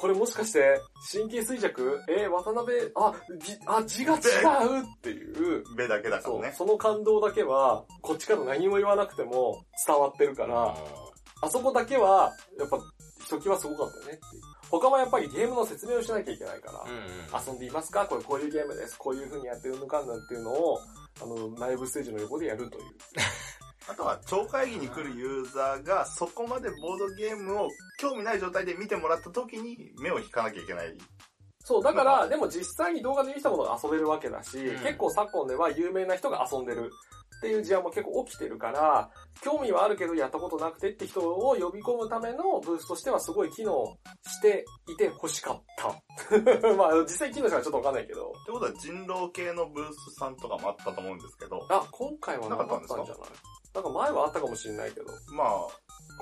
[0.00, 0.80] これもしかして、
[1.12, 2.00] 神経衰弱？
[2.08, 4.20] えー、渡辺、あ、じ、あ、字が違うっ
[5.02, 6.54] ていう、目だけだからね。
[6.56, 10.76] その感動だけは、こっちから何も言わなくても伝わってるから、
[11.42, 12.78] あそこだけは、やっぱ、
[13.24, 14.42] ひときわすごかったよねっていう。
[14.70, 17.46] 他はやっぱりゲームの説明をしなきゃいけないからうん、うん。
[17.46, 18.06] 遊んでいますか？
[18.06, 18.96] これこういうゲームです。
[18.98, 20.02] こういう風にやってうんぬか？
[20.02, 20.78] んぬんっていうのを、
[21.20, 22.84] あの、ライブステージの横でやるという。
[23.88, 30.94] あとは、超会議に来るユーザーが、そこまでボードゲームを興味ない状態で見てもらった時に、目を引かなきゃいけない。
[31.64, 36.90] そう、だかまあら、でも実際に動画で見たものが遊べるわけだし、うん結構昨今では有名な人が遊んでる
[37.38, 39.10] っていう事案も結構起きてるから、
[39.42, 43.96] 興味はあるけどやったことなくてって人を呼び込むためのブースとしてはすごい機能
[44.26, 45.88] していて欲しかった。
[46.76, 48.32] まあ実際機能したらちょっとわかんないけど。
[48.42, 53.06] ってことは人狼系のブースさんとかもあったと思うんですけど、あ、今回はなかったんじゃない？
[53.78, 55.06] なんか前はあったかもしれないけど。
[55.32, 55.68] まあ、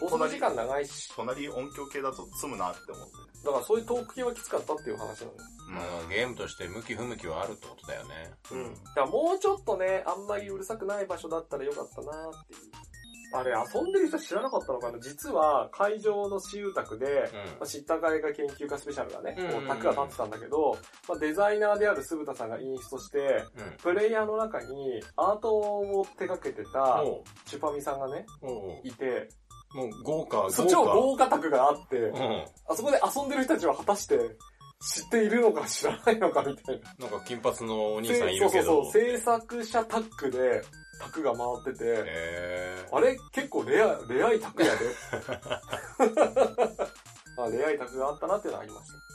[0.00, 1.10] 交通時間長いし。
[1.16, 3.12] 隣音響系だと積むなって思って。
[3.44, 5.38] だからそういうトーク系はきつかったっていう話なのよ。
[5.68, 8.30] まあ、ゲームとして向き不向きはあるってことだよね。
[8.52, 8.74] うん。
[8.74, 12.60] だからもうちょっとね、あんまりうるさくない場所だったらよかったなっていう。
[13.32, 14.98] あれ、遊んでる人知らなかったのかな？
[15.00, 23.76] 実は、会場の私有宅で、まあ、知ったか映画研究家スペシャルがね、うんうんうんこう卓が立ってたんだけど、まあ、デザイナーである鈴田さんがインストして、うん。
[23.82, 27.02] プレイヤーの中にアートを手掛けてた
[27.46, 28.26] チュパミさんがね、
[28.84, 29.28] いて、
[29.74, 30.52] もう豪華、豪華。
[30.52, 32.44] そっちを豪華卓があって、うん。
[32.68, 37.08] あそこで遊んでる人たちは果たして知っているのか知らないのかみたいな。
[37.08, 38.64] なんか金髪のお兄さんいるけど。
[38.64, 40.62] そうそうそう、制作者タッグで、
[41.00, 44.80] タクが回ってて、へあれ結構レア、レアいタクやで。
[47.38, 49.06] あレアいタクがあったなっていうのがありました。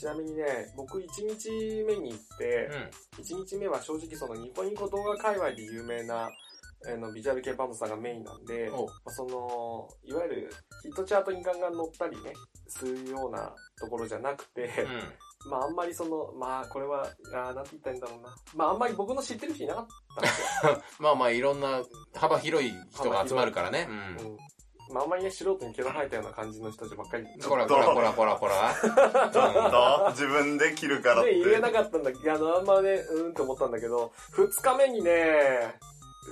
[0.00, 1.50] ちなみにね、僕1日
[1.86, 6.30] 目に行ってー。、1日目は正直そのニコニコ動画界隈で有名な、
[6.86, 8.70] あの、ビジュアル系バンドさんがメインなんで、
[9.08, 10.50] その、いわゆる
[10.82, 12.32] ヒットチャートにガンガン乗ったりね、
[12.66, 15.02] するようなところじゃなくて、うん。
[15.46, 18.36] まああんまりその、まあこれは、あーなんて言ったらいいんだろうな。
[18.54, 20.82] まああんまり僕の知ってる人いなかったんですよ。
[21.00, 21.82] まあまあ、いろんな
[22.14, 23.88] 幅広い人が集まるからね。
[23.88, 24.26] うん。
[24.26, 24.36] うん。
[24.92, 27.26] まああんまりね、素人に毛の生えたような感じの人たちばっかり。
[27.42, 28.74] こらこらこらこらこら。
[29.32, 31.32] ちょっと、自分で切るからって。
[31.32, 35.78] ね、言えなかったんだけど、あの、あんまね、うーんって思ったんだけど、二日目にね、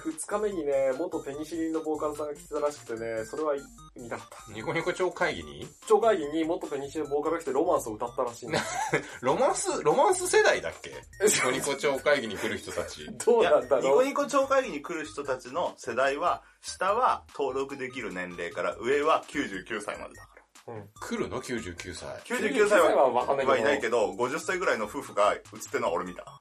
[0.05, 3.55] 二日目にね、元ペニシリンのボーカルさんが来てたらしくてね、それは
[3.97, 4.53] 見たかった。
[4.53, 5.67] ニコニコ超会議に？
[5.87, 8.61] 超会議に元ペニシリンのボーカルが来てロマンスを歌ったらしいんだ。
[9.21, 10.91] ロマンス、ロマンス世代だっけ？
[11.27, 13.07] ニコニコ超会議に来る人たち。
[13.27, 13.85] どうなんだろう。
[13.85, 20.29] ニコニコ超会議に来る人たちの世代は、下は登録できる年齢から上は99歳までだか
[20.67, 20.75] ら。
[20.75, 20.89] うん。
[21.01, 22.09] 来るの ?99 歳。
[22.25, 23.53] 99歳はわかんないけど。
[23.53, 26.41] はいないけど、50歳ぐらいの夫婦が映ってるのは俺見た。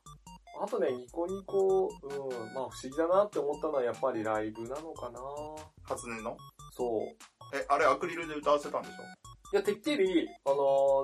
[0.62, 5.20] あとね、ニコニコ、うん、まあ不思議だなって思ったのはやっぱりライブなのかな
[5.84, 6.38] 初音の？
[6.76, 7.56] そう。
[7.56, 8.94] え、あれアクリルで歌わせたんでしょ？
[9.54, 10.56] いや、てっきり、あの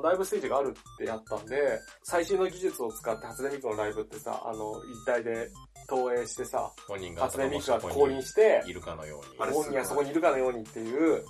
[0.02, 5.50] ーライブステージがあるってやったんで、最新の技術を使って初音ミクのライブってさ、あの、一体で
[5.88, 9.40] 投影してさ、本人が初音ミクが降臨して、いるかのように。
[9.40, 11.24] あれ本人がそこにいるかのようにっていう、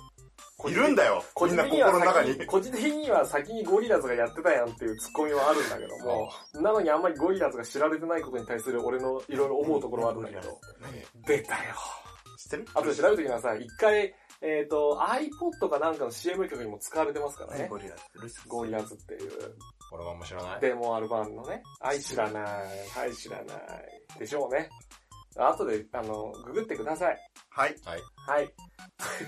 [0.68, 2.46] いるんだよ個みんな人的には心の中に先。
[2.46, 10.48] 個人的には先にゴリラズがやってたやんっていうツッコミはあるんだけども、なのにあんまりゴリラズが知られてないことに対する俺のいろいろ思うところはあるんだけど、ね
[11.26, 11.74] 出たよ。
[12.38, 12.66] 知ってる？
[12.74, 13.62] あとで調べてください。
[13.62, 17.66] 一回、えっ、と、iPod かなんかの CM 曲にも使われてますからね。
[17.68, 18.48] ゴリラズ。
[18.48, 19.30] ゴリラズっていう。
[19.92, 20.60] 俺はあんま知らない。
[20.60, 21.62] デモアルバムのね。
[21.80, 22.42] 愛知らない。
[22.42, 24.18] はい、知らない。
[24.18, 24.68] でしょうね。
[25.36, 27.18] 後で、あの、ググってください。
[27.50, 27.74] はい。
[27.84, 28.00] はい。
[28.26, 28.54] はい。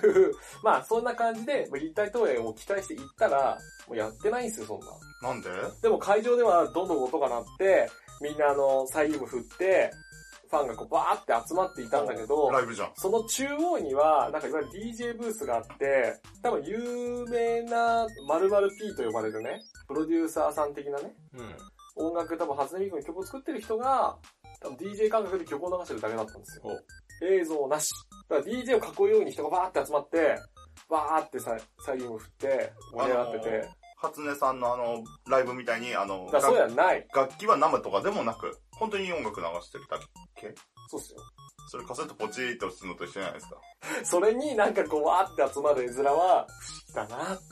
[0.01, 4.87] という、まあ、そんな感じで、立体投影を期待していったら、もうやってないんですよ、そんな。
[5.23, 5.51] なんで？
[5.83, 7.91] でも会場ではどんどん音が鳴って、
[8.21, 9.91] みんなあの、サイリウム振って、
[10.49, 12.93] ファンがこうバーって集まっていたんだけど、ライブじゃん。
[12.95, 21.57] その中央には、なんかいわゆる DJ ブースがあって、多分有名な〇〇 P と呼ばれるね、プロデューサーさん的なね、うん。
[21.99, 24.17] 音楽多分初音ミクの曲を作ってる人が、
[24.61, 26.63] 多分 DJ 感覚で曲を流してるだけだったんですよ。
[27.23, 27.91] 映像なし。
[28.29, 30.37] だから DJ を囲うように人がバーって集まって、
[30.89, 37.07] バーってサイサイリウム振って盛り上がってて、初音さんのあの、ライブみたいに、あの、だそうやんない。
[37.15, 39.99] 楽器は生とかでもなく、本当に音楽流してるだ
[40.37, 40.55] け？
[40.89, 41.19] そうっすよ。
[41.69, 43.57] それカセットポチーって押すのと一緒じゃないですか。
[44.05, 46.47] それになんかこうわーって集まる絵面は
[46.93, 47.43] 不思議だなって。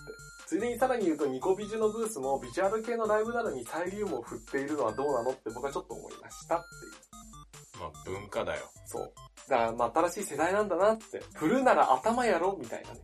[0.47, 7.81] ついでにさらに言うとニコビジュのブースもビジュアル系のライブなのにサイリウムを振っているのはどうなのって僕はちょっと思いましたっていう。
[7.81, 8.63] まあ、文化だよ。
[8.87, 9.13] そう。
[9.49, 11.23] だからまあ新しい世代なんだなって。
[11.35, 13.01] 振るなら頭やろみたいなね。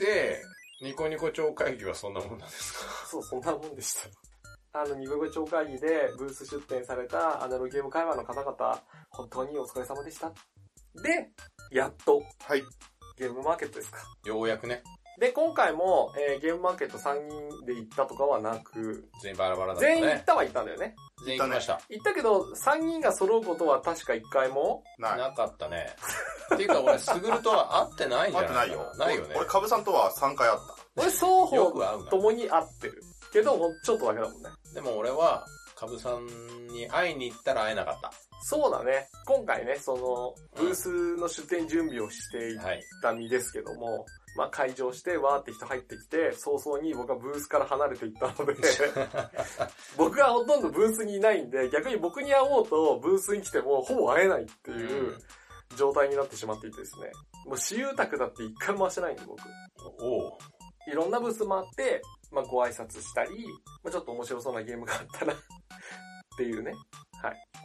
[0.00, 0.42] で、
[0.80, 2.80] ニコニコ超会議はそんなもんなんですか？
[3.08, 3.94] そう、そんなもんでし
[4.72, 4.80] た。
[4.80, 10.32] あの、ニコニコ超会議でブース出展されたアナログゲーム会話の方々、本当にお疲れ様でした。
[11.02, 11.30] で、
[11.70, 12.62] やっとはい。
[13.16, 13.98] ゲームマーケットですか。
[14.24, 14.82] ようやくね、
[15.18, 19.94] で、今回も、えーゲームマーケット3人で行ったとかはなく、全員バラバラだったね。
[19.96, 20.96] 全員行ったは行ったんだよね。
[21.26, 21.80] 全員行きました。
[21.88, 25.18] 行ったけど、3人が揃うことは確か1回も、ない。
[25.18, 25.94] なかったね。
[26.54, 28.92] っていうか俺、スグルとは会ってないんじゃない会ってないよ。
[28.96, 29.34] ないよね。
[29.36, 30.76] 俺、カブさんとは3回会った。
[31.02, 32.10] 俺双よ方く会うな。
[32.10, 33.02] 共に合ってる。
[33.32, 34.50] けど、ちょっとだけだもんね。
[34.74, 35.44] でも俺は、
[35.76, 36.26] カブさん
[36.68, 38.12] に会いに行ったら会えなかった。
[38.42, 39.06] そうだね。
[39.26, 42.82] 今回ね、その、ブースの出店準備をしていっはい。
[43.02, 44.04] た身ですけども、
[44.36, 48.54] まあ会場してわーって人入ってきて、早々に僕はブースから離れていったので、
[49.96, 55.16] 僕はほとんどブースにいないんで、逆に僕に会おうとブースに来てもほぼ会えないっていう
[55.76, 57.10] 状態になってしまっていてですね。
[57.46, 59.40] もう私有宅だって一回も回してないんで僕。
[60.02, 60.38] おう
[60.90, 63.30] いろんなブース回って、まあご挨拶したり、
[63.82, 65.36] まあちょっと面白そうなゲームがあったら っ
[66.36, 66.72] ていうね。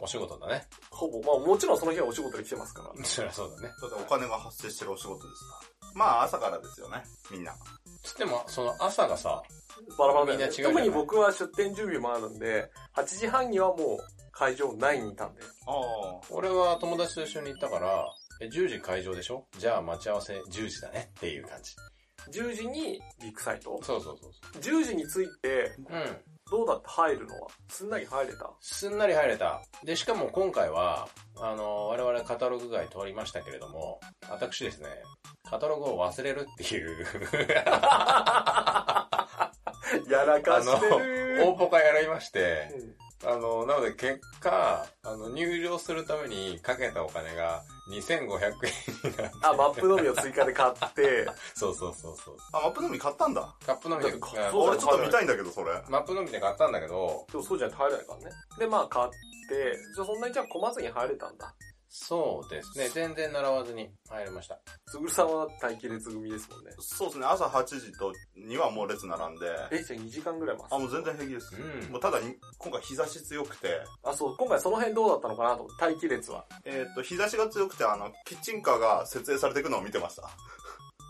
[0.00, 0.66] お仕事だね。
[0.90, 2.90] ほぼ、まあもちろんその日はお仕事で来てますから。
[3.04, 3.68] そりゃそうだね。
[3.80, 5.90] だってお金が発生してるお仕事ですから。
[5.94, 7.54] まあ朝からですよね、みんな。
[8.02, 9.42] つっても、その朝がさ、
[9.98, 10.38] バラバラだよね。
[10.38, 10.74] みんな違うじゃない？
[10.74, 13.98] 特に僕は出店準備もあるんで、8時半にはもう
[14.32, 15.42] 会場内にいたんで。
[15.66, 16.20] ああ。
[16.30, 18.06] 俺は友達と一緒に行ったから、
[18.42, 19.46] え、10時会場でしょ？
[19.56, 21.72] じゃあ待ち合わせ10時だねっていう感じ。
[22.38, 23.80] 10時にビッグサイト？
[23.82, 25.72] そうそうそう10時に着いて。
[25.78, 26.22] うん。
[26.50, 27.48] どうだって入るのは？
[27.68, 28.50] すんなり入れた？
[28.60, 29.62] すんなり入れた。
[29.84, 31.08] で、しかも今回は、
[31.40, 34.88] あの、我々カタログ外通りましたけれども、私ですね、
[35.50, 37.04] カタログを忘れるっていう、
[40.10, 41.44] やらかしてる。
[41.44, 49.36] 大ポカやりまして、うんあの、なので結果、あの、入場するためにかけたお金が2500円になって。
[49.42, 52.36] あ、マップのみを追加で買って、 そうそうそうそう。
[52.52, 53.54] あ、マップのみ買ったんだ。
[53.64, 55.72] カップのみで、だってあそう俺ちょっと見たいんだけど、それ。
[55.88, 58.36] マップのみで買ったんだけど、でもそうじゃないと入れないからね。
[58.58, 61.54] で、まあ買って、じゃあそんなにじゃあ混まずに入れたんだ。
[61.88, 64.58] そうですね、全然習わずに入れました。
[64.86, 66.72] つぐるさんは待機列組ですもんね。
[66.78, 69.46] そうですね、朝8時とにはもう列並んで。
[69.70, 71.56] え、じゃあ2時間ぐらい待つあ、もう全然平気です。
[71.56, 76.44] うんもうただに、今回日差し強くて、あ、そう、今回その辺どうだったのかなと思って、待機列は。
[76.64, 80.28] えっ、と、日差しが強くて、あの、キッチンカーが設営されていくのを見てました。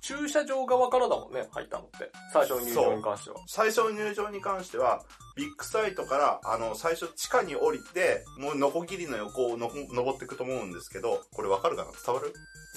[0.03, 2.11] 駐車場側からだもんね、入ったのって。
[2.33, 3.37] 最初の入場に関しては。
[3.47, 5.05] 最初の入場に関しては、
[5.37, 11.91] ビッグサイトから、あの、最初地下に降りて、もうノコギリの横をのこ登っていくと思うんですけど、これわかるかな？
[12.05, 12.33] 伝わる？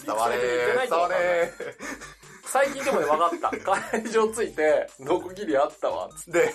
[0.05, 1.53] 伝われー伝われ
[2.45, 3.59] 最近でもね、分かった。
[3.91, 6.53] 会場着いて、ノコギリあったわ、で、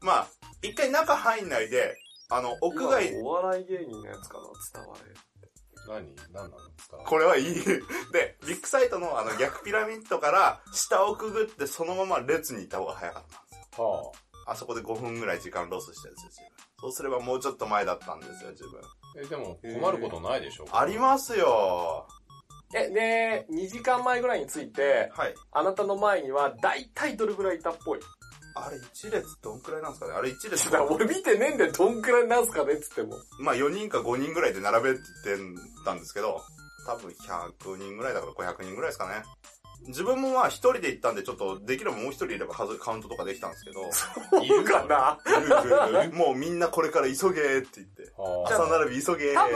[0.00, 0.28] まあ、
[0.62, 1.96] 一回中入んないで、
[2.30, 4.44] あの、屋外、お笑い芸人のやつかな、
[4.80, 5.14] 伝われ。
[5.88, 6.14] 何？
[6.32, 7.54] 何なんですかこれはいい。
[8.12, 13.84] で、ビッグサイトのあの逆ピラミッドから下をくぐってそのまま列に行った方が早かったんですよ。
[13.84, 14.12] は
[14.46, 14.52] あ。
[14.52, 16.68] あそこで5分ぐらい時間ロスしたやつですよ、自分。
[16.80, 18.80] そうすればもうちょっと前だったんですよ、自分。
[19.16, 22.06] え、でも困ることないでしょありますよ。
[22.74, 25.34] え、で、2時間前ぐらいに着いて、はい。
[25.52, 28.00] あなたの前には、だいたいどれぐらいいたっぽい？
[28.66, 30.14] あれ1列どんくらいなんですかね？
[30.14, 33.16] あれ1列 俺見てねえんで、どんくらいなんすかねっつっても。
[33.38, 36.40] まあ4人か5人ぐらいで並べって言ってたんですけど、
[36.86, 39.22] 多分100人ぐらいだから500人ぐらいですかね。
[39.86, 43.88] 自分もまあ一人で行ったんでちょっとできればもう一人いれば数カウントとかできたんですけど、
[44.42, 45.18] いるかな？
[46.12, 48.12] もうみんなこれから急げーって言って、
[48.46, 49.48] 朝並び急げー多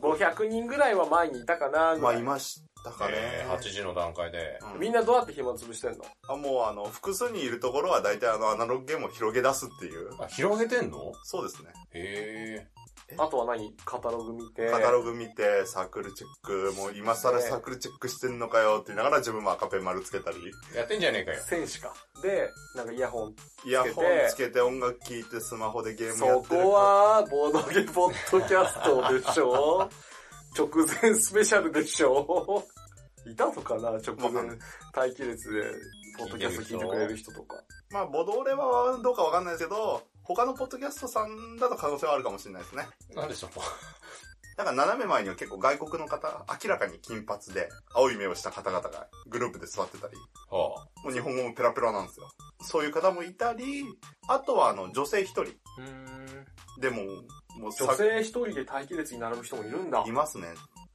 [0.00, 2.14] 分、500人ぐらいは前にいたかな、ぐまあ。
[2.14, 3.46] いましたかねえ。
[3.48, 4.58] ー、8時の段階で。
[4.74, 6.04] うんみんなどうやって暇つぶしてんの？
[6.28, 10.10] あもうあの、複数にいるところは大体あの、アナログゲームを広げ出すっていう。
[10.20, 11.12] あ、広げてんの？
[11.24, 11.70] そうですね。
[11.92, 12.66] へ
[13.18, 13.74] あとは何？
[13.84, 14.70] カタログ見て？
[14.70, 16.30] カタログ見て、サークルチェッ
[16.70, 20.36] ク、もう今更サークルチェックしてんのかよって言いながら自分も赤ペン丸つけたり、
[20.74, 20.78] え。
[20.78, 21.40] やってんじゃねえかよ。
[21.44, 21.92] 戦士か。
[22.22, 23.34] で、なんかイヤホン。
[23.64, 26.62] イヤホンつけて音楽聴いてスマホでゲームやそってる。
[26.62, 29.88] こは、ボードゲポッドキャストでしょ？
[30.56, 30.68] 直
[31.02, 32.64] 前スペシャルでしょ
[33.26, 33.90] いたのかな？
[33.90, 34.42] 直前
[34.94, 35.62] 待機列で、
[36.18, 37.62] ポッドキャスト聞いてくれる人とか。
[37.90, 42.88] まあ、ボドレはどうかわかんないですけど、他のポッドキャストさんだと可能性はあるかもしれないですね。
[43.14, 43.50] なんでしょう。
[44.56, 50.14] だから斜め前には結構外国の方、明らかに金髪で、青い目をした方々がグループで座ってたり、
[50.50, 51.02] はあ。
[51.04, 52.28] もう日本語もペラペラなんですよ。
[52.62, 53.84] そういう方もいたり、
[54.28, 55.44] あとはあの女性一人。
[56.80, 57.02] でも、
[57.58, 60.12] もうさ女性一人で待機列に並ぶ人もいるんだい。
[60.12, 60.48] ますね。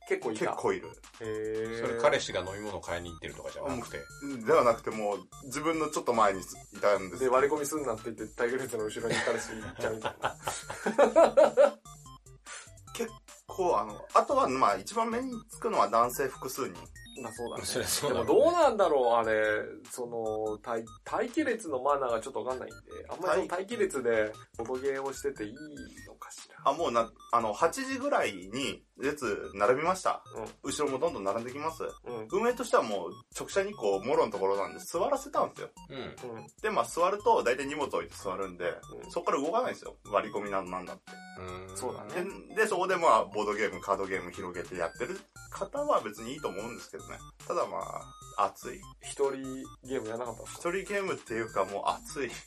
[0.08, 0.46] 結構いた。
[0.46, 0.90] 結構いる。
[1.22, 4.00] へーそれ彼氏が飲み物買いに行ってるとかじゃなくて。
[4.46, 6.44] ではなくてもう、自分のちょっと前にい
[6.80, 10.36] たんですで、割り込みすんなって言って、待機列の後ろに彼氏行っちゃうみたいな。
[13.48, 16.74] こう、あの、あとは、まあ、一番目につくのは男性複数人。
[17.22, 17.64] まあそうだね。
[18.14, 19.42] でもどうなんだろう、あれ、
[19.90, 22.76] その、待待機列のマナーがちょっとわかんないんで、
[23.10, 26.56] あんまりその待機列でボドゲーをしてていいのかしら。
[26.64, 30.24] あ、もうな、あの、8時ぐらいに列並びました。
[30.64, 31.84] 後ろもどんどん並んできます。
[32.06, 32.16] うん。
[32.16, 32.28] うん。
[32.32, 35.70] 運営としてはもう直射日光もろのところなんで座らせたんですよ。
[35.90, 35.98] うん。
[35.98, 36.48] うん。
[36.62, 38.66] で、まあ座ると大体荷物置いて座るんで、
[39.04, 39.96] うんそこから動かないんですよ。
[40.12, 41.04] 割り込みなんなんだって。
[41.40, 42.24] うんそうだね
[42.56, 45.20] で、でそこでまあボードゲーム、カードゲーム広げてやってる
[45.52, 47.18] 方は別にいいと思うんですけどね。
[47.48, 47.78] ただま
[48.38, 48.80] あ、暑い。
[49.02, 50.70] 一人ゲームやらなかったんですか？
[50.70, 52.32] 一人ゲームっていうかもう暑い。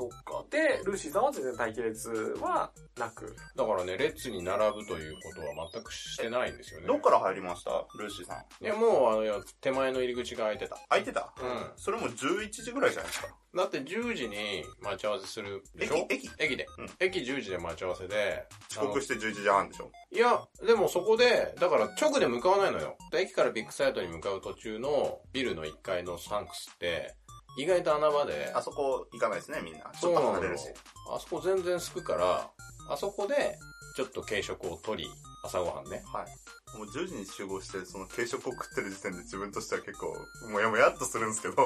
[0.00, 0.44] そそっか。
[0.50, 2.08] で、ルーシーさんは全然待機列
[2.40, 3.36] はなく。
[3.54, 6.86] だからね、列に並ぶということは全くしてないんですよね。
[6.86, 7.70] どっから入りました？
[7.98, 8.64] ルーシーさん。
[8.64, 10.78] いや、もう、あのいや、手前の入り口が開いてた。
[10.88, 11.32] 空いてた？
[11.40, 11.70] うん。
[11.76, 13.28] それも11時ぐらいじゃないですか。
[13.52, 16.06] だって10時に待ち合わせするでしょ？
[16.08, 16.26] 駅？
[16.26, 16.30] 駅？
[16.38, 18.46] 駅で、うん駅10時で待ち合わせで。
[18.70, 19.90] 遅刻して11時半でしょ。
[20.12, 22.96] いや、でもそこで、だから直で向かわないのよ。
[23.12, 27.14] 駅からビッグサイトに向かう途中のビルの1階のサンクスって、
[27.58, 29.90] 意外と穴場で、あそこ行かないですね、みんな。
[30.00, 30.64] ちょっと離れるし。
[31.12, 32.50] あそこ全然空くから、
[32.88, 33.58] あそこで、
[33.96, 35.10] ちょっと軽食を取り、
[35.44, 36.02] 朝ごはんね。
[36.12, 36.78] はい。
[36.78, 40.14] もう10時に集合して、その軽食を食ってる時点で自分としては結構、
[40.50, 41.56] もやもやっとするんですけど。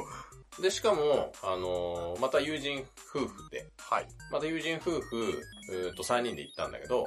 [0.62, 4.08] で、しかも、あのーまた友人夫婦で、はい。
[4.30, 7.06] また友人夫婦、えーと3人で行ったんだけど、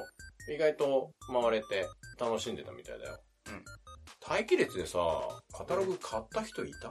[0.54, 3.18] 意外と回れて楽しんでたみたいだよ。
[3.48, 3.64] うん。
[4.28, 4.98] 待機列でさ、
[5.52, 6.90] カタログ買った人いた？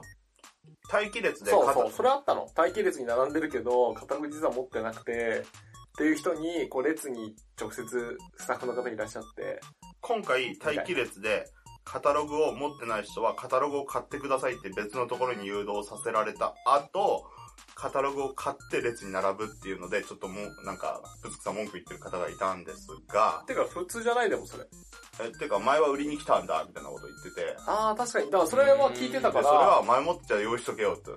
[0.92, 2.48] 待機列でそうそう、片それあったの。
[2.56, 5.44] 待機列に並んでるけど、カタログ実は持ってなくて、っ
[5.98, 9.60] ていう人に、こう、列に直接スタッフの方いらっしゃって、
[10.00, 11.46] 今回待機列で、
[11.84, 17.24] カタログを持ってない人はカタログを買ってくださいって別のところに誘導させられた後、
[17.74, 24.64] カタログを買って列に並ぶっていうので、ちょっともう、なんか、ぶつくさん文句言ってる方がいたんですが、てか普通じゃないでもそれ。
[25.20, 28.30] え、てか前は売りに来たんだ、みたいなこと言ってて、ああ、確かに。
[28.30, 31.10] だからそれは聞いてたかでそれはら、前もってじゃあ用意しとけよって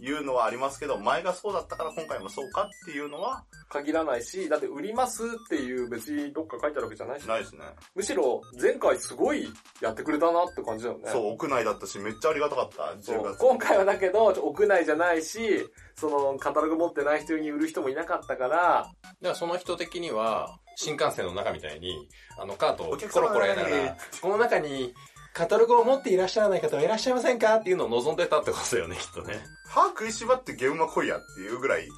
[0.00, 7.64] いうのはありますけど、前がそうだったから今回もそうかっていうのは限らないし、だって売りますっていう別にどっか書いてあるわけじゃないし、ないですね。
[7.94, 9.48] むしろ前回すごい
[9.80, 11.10] やってくれたなって感じだよね。
[11.10, 13.38] そう、屋内だったし、めっちゃありがたかった、10そう月。
[13.38, 18.90] 今回はだけど、屋内じゃないし、その、カタログ持ってない人に売る人もいなかったから、だか
[19.20, 24.94] らその人的には、新幹線の中みたいに、あの、カートをコロコロやりながら、この中に、
[25.38, 27.54] カタログを持っていらっしゃらない方はいらっしゃいませんか？
[27.56, 29.38] っていうのを望んでたってことだよね、きっとね。
[29.68, 31.88] 歯食いしばってゲームは来いやっていうぐらい。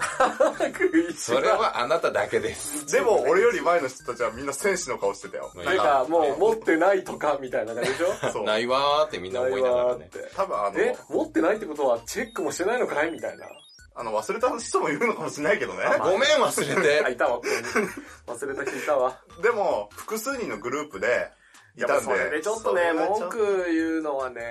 [1.16, 2.92] それはあなただけです。
[2.92, 5.50] でも、俺より前の人たちはみんな戦士の顔してたよ。
[5.56, 8.30] なんかもう持ってないとかみたいな感じでしょ？
[8.30, 8.44] そう。
[8.44, 10.10] ないわーってみんな思いながらね。
[10.36, 13.10] 多分あの、え、持ってないってことはチェックもしてないのかい？
[13.10, 13.46] みたいな。
[13.94, 15.84] あの、忘れた人もいるのかもしれないけどね。
[15.98, 17.12] ごめん忘あ、れて。
[17.12, 17.36] いたわ。
[17.38, 17.42] こ
[17.74, 17.86] こに
[18.26, 19.18] 忘れた人いたわ。
[19.42, 21.30] でも、複数人のグループで、
[21.76, 21.92] いたんで。
[21.92, 24.42] やっぱそれでちょっとね、文句言うのはね、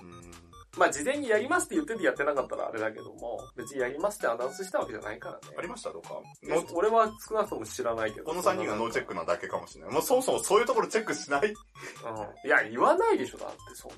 [0.00, 0.30] うん
[0.78, 5.40] まあ事前にやりますって言っててやってなかったらあれだけども、別にやりますってアナウンスしたわけじゃないからね。
[5.58, 5.90] ありました？
[5.90, 6.10] とか？
[6.44, 8.26] の俺は少なくとも知らないけど。
[8.26, 9.92] この3人がノーチェックなだけかもしれない。
[9.92, 11.40] もうそもそもそういうところチェックしない？
[11.42, 11.52] うん。
[11.52, 11.54] い
[12.48, 13.90] や、言わないでしょ、だってそん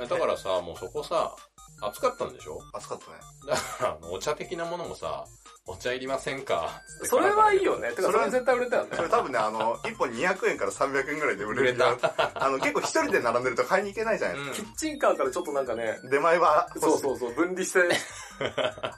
[0.00, 0.08] な。
[0.08, 1.36] だからさ、もうそこさ、
[1.82, 2.58] 暑かったんでしょ？
[2.72, 3.18] 熱かったね。
[3.46, 5.26] だから、あの、お茶的なものもさ、
[5.66, 6.82] お茶いりませんか？
[7.04, 7.88] それはいいよね。
[7.90, 9.02] てか、それは絶対売れたよねそ。
[9.02, 11.96] れ多分ね、あの、1本200円から300円ぐらいで売れる売れた
[12.34, 16.08] あの、結構一人で並んでると買いに行けないじゃないですうんキッチンカーからちょっとなんかね、か。
[16.08, 16.68] 出前は？
[16.78, 17.80] そうそうそう、分離して、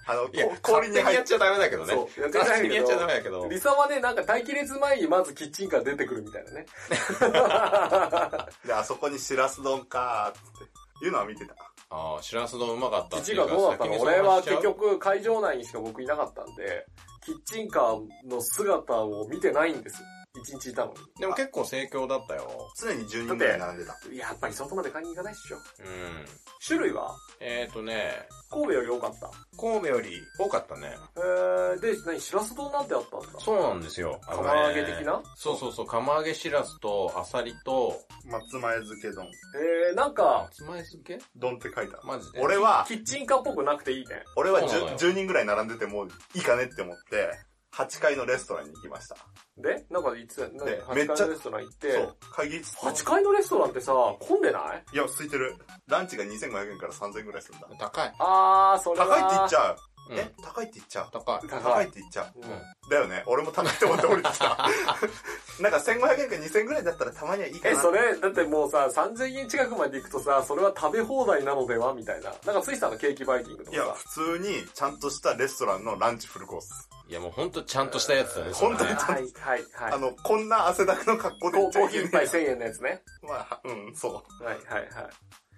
[0.07, 0.29] あの、
[0.63, 1.95] 氷に入っやっちゃダメだけどね。
[1.95, 3.49] そうやっちゃダメだやっちゃダメだけど。
[3.49, 6.67] リサはね、なんか待機列前にまずキッチンカー出てくるみたいなね。
[8.67, 10.69] で、あそこにしらす丼かーっ
[11.01, 11.55] ていうのは見てた。
[11.89, 14.01] ああ、しらす丼うまかったっていうかカーどうだったの？
[14.01, 16.85] 俺は結局会場内にしか僕いなかったんで、
[17.25, 20.03] キッチンカーの姿を見てないんです。
[20.41, 22.71] 一日いたのでも結構盛況だったよ。
[22.79, 23.99] 常に10人ぐらい並んでた。
[24.09, 24.19] に。
[24.19, 25.57] やっぱり外まで買いに行かないっしょ。
[25.57, 25.63] うん。
[26.67, 27.15] 種類は？
[27.41, 29.31] えっ、ー、とね、神戸より多かった。
[29.59, 30.95] 神戸より多かったね。
[31.17, 33.41] えー、で、何、しらす丼なんてあったんだ？
[33.41, 34.21] そうなんですよ。
[34.27, 35.23] あのね釜揚げ的な？
[35.37, 39.27] そうそうそう、釜揚げしらすと、アサリと、松前漬け丼。
[39.89, 41.19] えー、なんか、松前漬け？
[41.37, 42.01] 丼って書いた。
[42.05, 42.41] マジで？
[42.41, 44.23] 俺は、キッチンカーっぽくなくていいね。
[44.37, 47.31] 俺はそうなのよ 10, 10人ぐらい並んでてもいいかねって思って、
[47.77, 49.17] 8階のレストランに行きました。
[49.59, 52.17] で、なんかいつ、なんで8めっちゃ階のレストラン行って、そう。
[52.33, 54.85] 会議室と8階のレストランってさ、混んでない？
[54.95, 55.55] いや、空いてる。
[55.87, 57.69] ランチが2500円から3000円ぐらいするんだ。
[57.79, 58.15] 高い。
[58.19, 59.07] あー、それは。
[59.07, 59.77] 高いって言っちゃう。
[60.09, 61.09] うんえ高いって言っちゃう？
[61.13, 61.49] 高い。
[61.49, 62.41] 高いって言っちゃう？
[62.41, 63.25] うんだよね。
[63.27, 64.47] 俺も高いって思って降りてきた。
[65.61, 67.81] なんか1500円か2000円ぐらいだったらたまにはいいかえ、な。
[67.81, 71.93] それ、だってもうさ、3000円近くまで行くとさ、それは食べ放題なのでは？
[71.95, 72.33] みたいな。
[72.45, 76.89] なんかスイさんのケーキバイキングといや、か普通にちゃんとしたレストランのランチフルコース。
[77.09, 79.13] いやもうほんとちゃんとしたやつだね、それね本当にさ。
[79.13, 79.93] はい、はい、はい。
[79.93, 83.03] あの、こんな汗だくの格好でコ行っちゃいけないコーヒー一杯1000円のやつね。
[83.23, 84.45] まあ、うん、そう。
[84.45, 84.91] はい、はい、はい。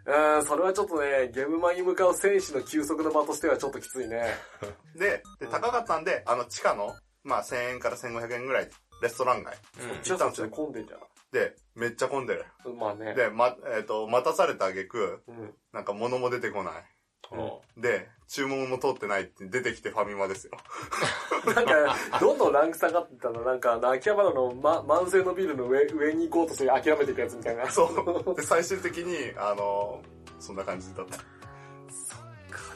[0.09, 4.25] うーん、それはちょっとね、ゲームマンに向かう選手の休息の場としてはちょっときついね。
[4.97, 8.71] で、で高かったんで、あの、地下の、まあ、1000円から1500円ぐらい、
[9.03, 9.59] レストラン街。
[9.81, 10.97] うんちょっとで混んでんじゃ
[11.31, 12.47] で、めっちゃ混んでる。
[12.67, 12.79] ん。
[12.79, 13.15] まあね。
[13.15, 15.55] で、ま、えっ、と、待たされた挙句、うん。
[15.73, 16.85] なんか物も出てこない。
[17.33, 20.53] うんで、注文も通ってないって出てきてファミマですよ。
[21.55, 27.71] なんか、どんどんランク下がってたの、なんか、秋葉原の、ま、満線のビルの上、上に行こうとして諦めていくやつみたいな。
[27.71, 28.35] そう。
[28.37, 30.03] で、最終的に、あの
[30.39, 31.19] そんな感じだった。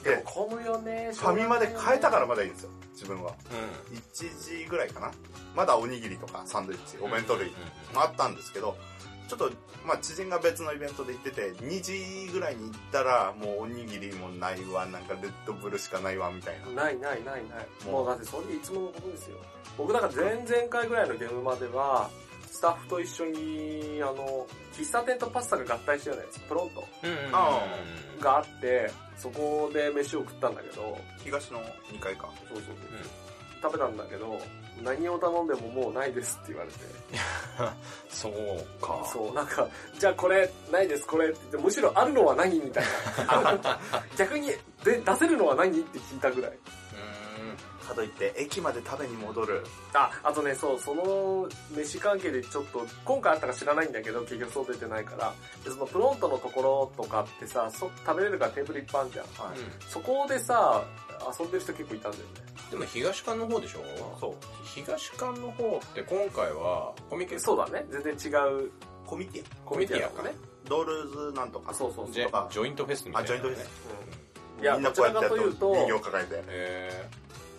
[0.02, 1.12] でも混むよね。
[1.14, 2.70] ファミマで買えたからまだいいんですよ。
[2.92, 3.34] 自分は。
[3.90, 3.96] うん。
[3.96, 5.12] 1時ぐらいかな。
[5.54, 8.76] まだおにぎりとかサンドイッチ、お弁当類うんもあったんですけど、
[9.28, 9.50] ちょっと、
[9.86, 16.84] まあ知人が別のイベントで行ってて、2時ぐらいに行ったら、もうおにぎりもないわ、なんかレッドブルしかないわ、みたいな。
[16.84, 17.66] ないないないない。
[17.86, 19.38] もうもうだってそれいつものことですよ。
[19.78, 22.10] 僕だから前々回ぐらいのゲームまでは、
[22.50, 27.16] スタッフと一緒に、あの、喫茶店とパスタが合体したようなやつ、プロントうんうん。
[27.32, 27.62] あ
[28.20, 31.60] があって、そこで飯を食ったんだけど、東の
[31.90, 32.28] 2階か。
[32.48, 32.76] そうそうそう。
[33.62, 34.38] 食べたんだけど、
[34.82, 36.78] 何を頼んでももうないですって言われて。
[38.10, 39.08] そうか。
[39.12, 42.84] そう、なんか、じゃあこれ、ないです、これって言って、むしろあるのは何みたい
[43.26, 43.78] な。
[44.16, 44.48] 逆に
[44.84, 46.52] で、出せるのは何って聞いたぐらい。
[46.52, 46.56] う
[47.92, 49.62] かといって、駅まで食べに戻る。
[49.92, 55.34] あ、あとね、そう、その飯関係でちょっと、今回あったか知らないんだけど、結局そう出てないから、
[55.64, 59.48] でそのプロントのところとかってさ、そ食べれるからテーブルいっぱいあるじゃん。
[59.48, 59.58] はい。
[59.58, 59.62] ん。
[59.88, 60.82] そこでさ、
[61.38, 62.51] 遊んでる人結構いたんだよね。
[62.72, 63.84] でも東館の方でしょ？
[64.18, 64.34] そう。
[64.64, 67.38] 東館の方って今回はコミケ？
[67.38, 68.70] そうだね、全然違う
[69.04, 70.34] コミティコミティアかね。
[70.66, 71.70] ドールズなんとか。
[71.70, 72.14] あそうそうそう。
[72.14, 73.70] ジとかェジョイントフェスみたいあ、な、ジョイントです。
[74.62, 76.44] いやみんなこうやってやどちらかというと人形抱えて。
[76.48, 77.08] え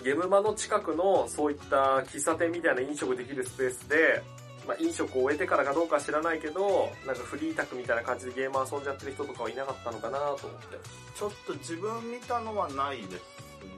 [0.03, 4.21] ゲームマの近くのそういった喫茶店みたいな飲食できるスペースで、
[4.67, 10.77] まあ、飲食を終えてからかどうかは知らないけど、なんかフリータクみたいな感じでゲーム遊んじゃってる人とかはいなかったのかなと思って。
[11.15, 13.32] ちょっと自分見たのはないです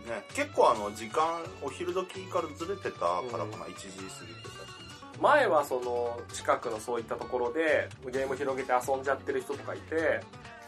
[0.07, 0.25] ね。
[0.33, 5.19] 結構あの、時間、お昼時からずれてたからかな、うん1時過ぎてたし。
[5.21, 10.21] 前はその近くのそういったところでゲーム広げて遊んじゃってる人とかいて、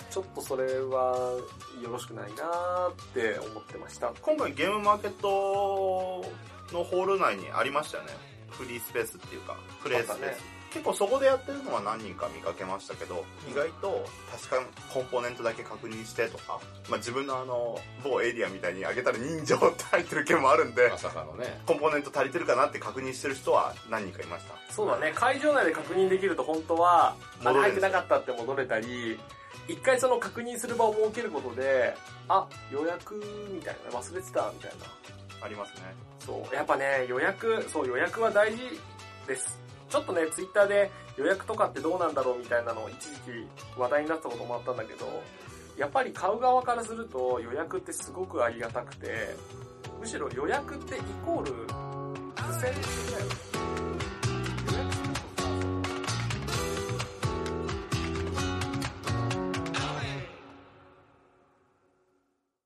[0.10, 1.38] ちょっとそれは
[1.84, 4.14] よろしくないなーって思ってました。
[4.22, 6.26] 今回ゲームマーケット
[6.72, 8.12] のホール内にありましたよね。
[8.50, 10.57] フリースペースっていうか、プレイスペース。
[10.74, 16.60] 結構そこでやってるのは何人か見かけましたけど、意外と確かコンポーネントだけ確認してとか、
[16.90, 21.62] まあ自分のあの、某エリアみたいに上げたら人情って入ってる件もあるんでま、さかのね。
[21.66, 24.74] コンポーネント足りてるかなって確認してる人は何人かいました。
[24.74, 29.20] そうだね、会場内で確認できると本当は、あ戻れる入ってなかったって戻れたり、
[29.68, 31.96] 一回その確認する場を設けることで、
[32.28, 33.16] あ、予約
[33.54, 34.86] みたいな、忘れてたみたいな。
[35.40, 35.96] ありますね。
[36.20, 38.58] そう、やっぱね、予約、そう、予約は大事
[39.28, 39.67] です。
[39.90, 45.06] ちょっとね、ツイッターで予約とかってどうなんだろうみたいなのを一時期話題になったこともあったんだけど、
[45.78, 49.36] やっぱり買う側からすると予約ってすごくありがたくて、
[50.00, 51.52] むしろ予約ってイコール、
[52.36, 52.74] 付箋だよ
[53.26, 53.97] ね。